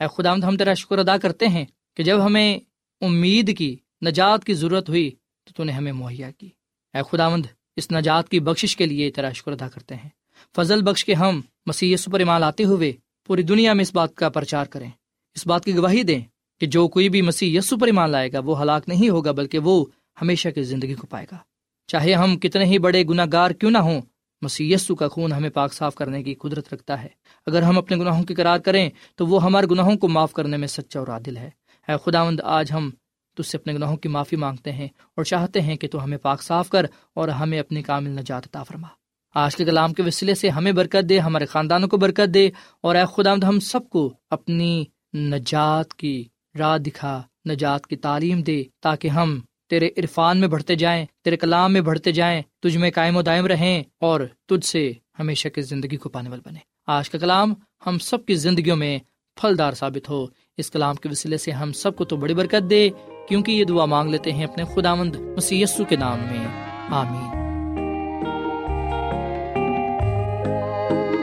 اے 0.00 0.06
خدا 0.16 0.32
ہم 0.32 0.56
تیرا 0.56 0.74
شکر 0.74 0.98
ادا 0.98 1.16
کرتے 1.16 1.48
ہیں 1.48 1.64
کہ 1.96 2.02
جب 2.02 2.24
ہمیں 2.24 2.58
امید 3.00 3.58
کی، 3.58 3.76
نجات 4.06 4.44
کی 4.44 4.54
ضرورت 4.54 4.88
ہوئی، 4.88 5.10
تو 5.44 5.52
تو 5.56 5.64
نے 5.64 5.72
ہمیں 5.72 5.92
مہیا 5.92 6.30
کی۔ 6.30 6.50
اے 6.94 7.00
خداوند، 7.12 7.46
اس 7.76 7.92
نجات 7.92 8.28
کی 8.28 8.40
بخشش 8.40 8.76
کے 8.76 8.86
لیے 8.86 9.10
تیرا 9.10 9.32
شکر 9.32 9.52
ادا 9.52 9.68
کرتے 9.68 9.94
ہیں۔ 9.94 10.08
فضل 10.56 10.82
بخش 10.82 11.04
کے 11.04 11.14
ہم 11.14 11.40
مسیح 11.66 11.96
پر 12.12 12.18
ایمان 12.18 12.42
آتے 12.42 12.64
ہوئے 12.64 12.92
پوری 13.28 13.42
دنیا 13.42 13.72
میں 13.72 13.82
اس 13.82 13.94
بات 13.94 14.14
کا 14.14 14.28
پرچار 14.28 14.64
کریں۔ 14.64 14.90
اس 15.34 15.46
بات 15.46 15.64
کی 15.64 15.76
گواہی 15.76 16.02
دیں 16.02 16.20
کہ 16.60 16.66
جو 16.66 16.88
کوئی 16.88 17.08
بھی 17.08 17.22
مسیح 17.22 17.58
یسو 17.58 17.76
پر 17.76 17.86
ایمان 17.86 18.10
لائے 18.10 18.32
گا، 18.32 18.38
وہ 18.38 18.62
ہلاک 18.62 18.88
نہیں 18.88 19.08
ہوگا، 19.08 19.32
بلکہ 19.32 19.58
وہ 19.58 19.84
ہمیشہ 20.22 20.48
کی 20.48 20.62
زندگی 20.62 20.94
کو 20.94 21.06
پائے 21.06 21.26
گا۔ 21.32 21.36
چاہے 21.86 22.12
ہم 22.12 22.38
کتنے 22.38 22.64
ہی 22.64 22.78
بڑے 22.78 23.04
گناہ 23.04 23.26
گار 23.32 23.50
کیوں 23.50 23.70
نہ 23.70 23.78
ہوں 23.78 24.00
مسی 24.42 24.74
کا 24.98 25.08
خون 25.08 25.32
ہمیں 25.32 25.50
پاک 25.50 25.72
صاف 25.72 25.94
کرنے 25.94 26.22
کی 26.22 26.34
قدرت 26.34 26.74
رکھتا 26.74 27.02
ہے۔ 27.02 27.08
اگر 27.46 27.62
ہم 27.62 27.78
اپنے 27.78 27.96
گناہوں 27.96 28.24
کی 28.24 28.34
قرار 28.34 28.58
کریں، 28.58 28.90
تو 29.14 29.26
وہ 29.26 29.42
ہمارے 29.42 29.66
گناہوں 29.66 29.96
کو 29.96 30.08
معاف 30.08 30.32
کرنے 30.32 30.56
میں 30.56 30.68
سچا 30.68 30.98
اور 30.98 31.08
عادل 31.08 31.36
ہے۔ 31.36 31.50
اے 31.88 31.94
خداوند، 32.04 32.40
آج 32.44 32.72
ہم 32.72 32.90
تج 33.36 33.46
سے 33.46 33.58
اپنے 33.58 33.72
گناہوں 33.72 33.96
کی 33.96 34.08
معافی 34.08 34.36
مانگتے 34.36 34.72
ہیں 34.72 34.86
اور 34.86 35.24
چاہتے 35.24 35.60
ہیں 35.60 35.76
کہ 35.76 35.88
تو 35.88 36.04
ہمیں 36.04 36.18
پاک 36.18 36.42
صاف 36.42 36.68
کر 36.68 36.86
اور 37.14 37.28
ہمیں 37.28 37.60
اپنی 37.60 37.82
کامل 37.82 38.10
نجات 38.10 38.42
عطا 38.46 38.62
فرما۔ 38.62 38.88
آج 39.34 39.56
کے 39.56 39.64
کلام 39.64 39.92
کے 39.92 40.02
وسیلے 40.02 40.34
سے 40.34 40.48
ہمیں 40.48 40.72
برکت 40.72 41.08
دے، 41.08 41.18
ہمارے 41.18 41.46
خاندانوں 41.46 41.88
کو 41.88 41.96
برکت 41.96 42.34
دے، 42.34 42.50
اور 42.80 42.94
اے 42.94 43.02
خداوند 43.16 43.44
ہم 43.44 43.60
سب 43.60 43.88
کو 43.88 44.14
اپنی 44.30 44.84
نجات 45.14 45.94
کی 45.94 46.24
راہ 46.58 46.78
دکھا، 46.78 47.22
نجات 47.48 47.86
کی 47.86 47.96
تعلیم 47.96 48.42
دے، 48.42 48.62
تاکہ 48.80 49.08
ہم 49.08 49.40
تیرے 49.70 49.88
عرفان 49.96 50.38
میں 50.38 50.48
بڑھتے 50.48 50.74
جائیں، 50.74 51.06
تیرے 51.24 51.36
کلام 51.36 51.72
میں 51.72 51.80
بڑھتے 51.80 52.12
جائیں، 52.12 52.42
تجھ 52.62 52.76
میں 52.76 52.90
قائم 52.90 53.16
و 53.16 53.22
دائم 53.22 53.46
رہیں، 53.46 53.82
اور 54.00 54.20
تجھ 54.46 54.66
سے 54.66 54.92
ہمیشہ 55.18 55.48
کی 55.48 55.62
زندگی 55.62 55.96
کو 55.96 56.08
پانے 56.08 56.30
والے 56.30 56.42
بنے 56.48 56.58
آج 56.86 57.10
کا 57.10 57.18
کلام 57.18 57.54
ہم 57.86 57.98
سب 57.98 58.26
کی 58.26 58.34
زندگیوں 58.34 58.76
میں 58.76 58.98
پھلدار 59.40 59.72
ثابت 59.72 60.08
ہو۔ 60.08 60.26
اس 60.56 60.70
کلام 60.70 60.94
کے 60.94 61.08
وسیلے 61.08 61.36
سے 61.36 61.50
ہم 61.50 61.72
سب 61.72 61.96
کو 61.96 62.04
تو 62.04 62.16
بڑی 62.16 62.34
برکت 62.34 62.70
دے، 62.70 62.88
کیونکہ 63.28 63.52
یہ 63.52 63.64
دعا 63.64 63.84
مانگ 63.84 64.10
لیتے 64.10 64.32
ہیں 64.32 64.44
اپنے 64.44 64.64
خدا 64.74 64.94
مند 64.94 65.16
مسی 65.16 65.64
کے 65.88 65.96
نام 65.96 66.18
میں۔ 66.18 66.46
آمین۔ 66.88 67.47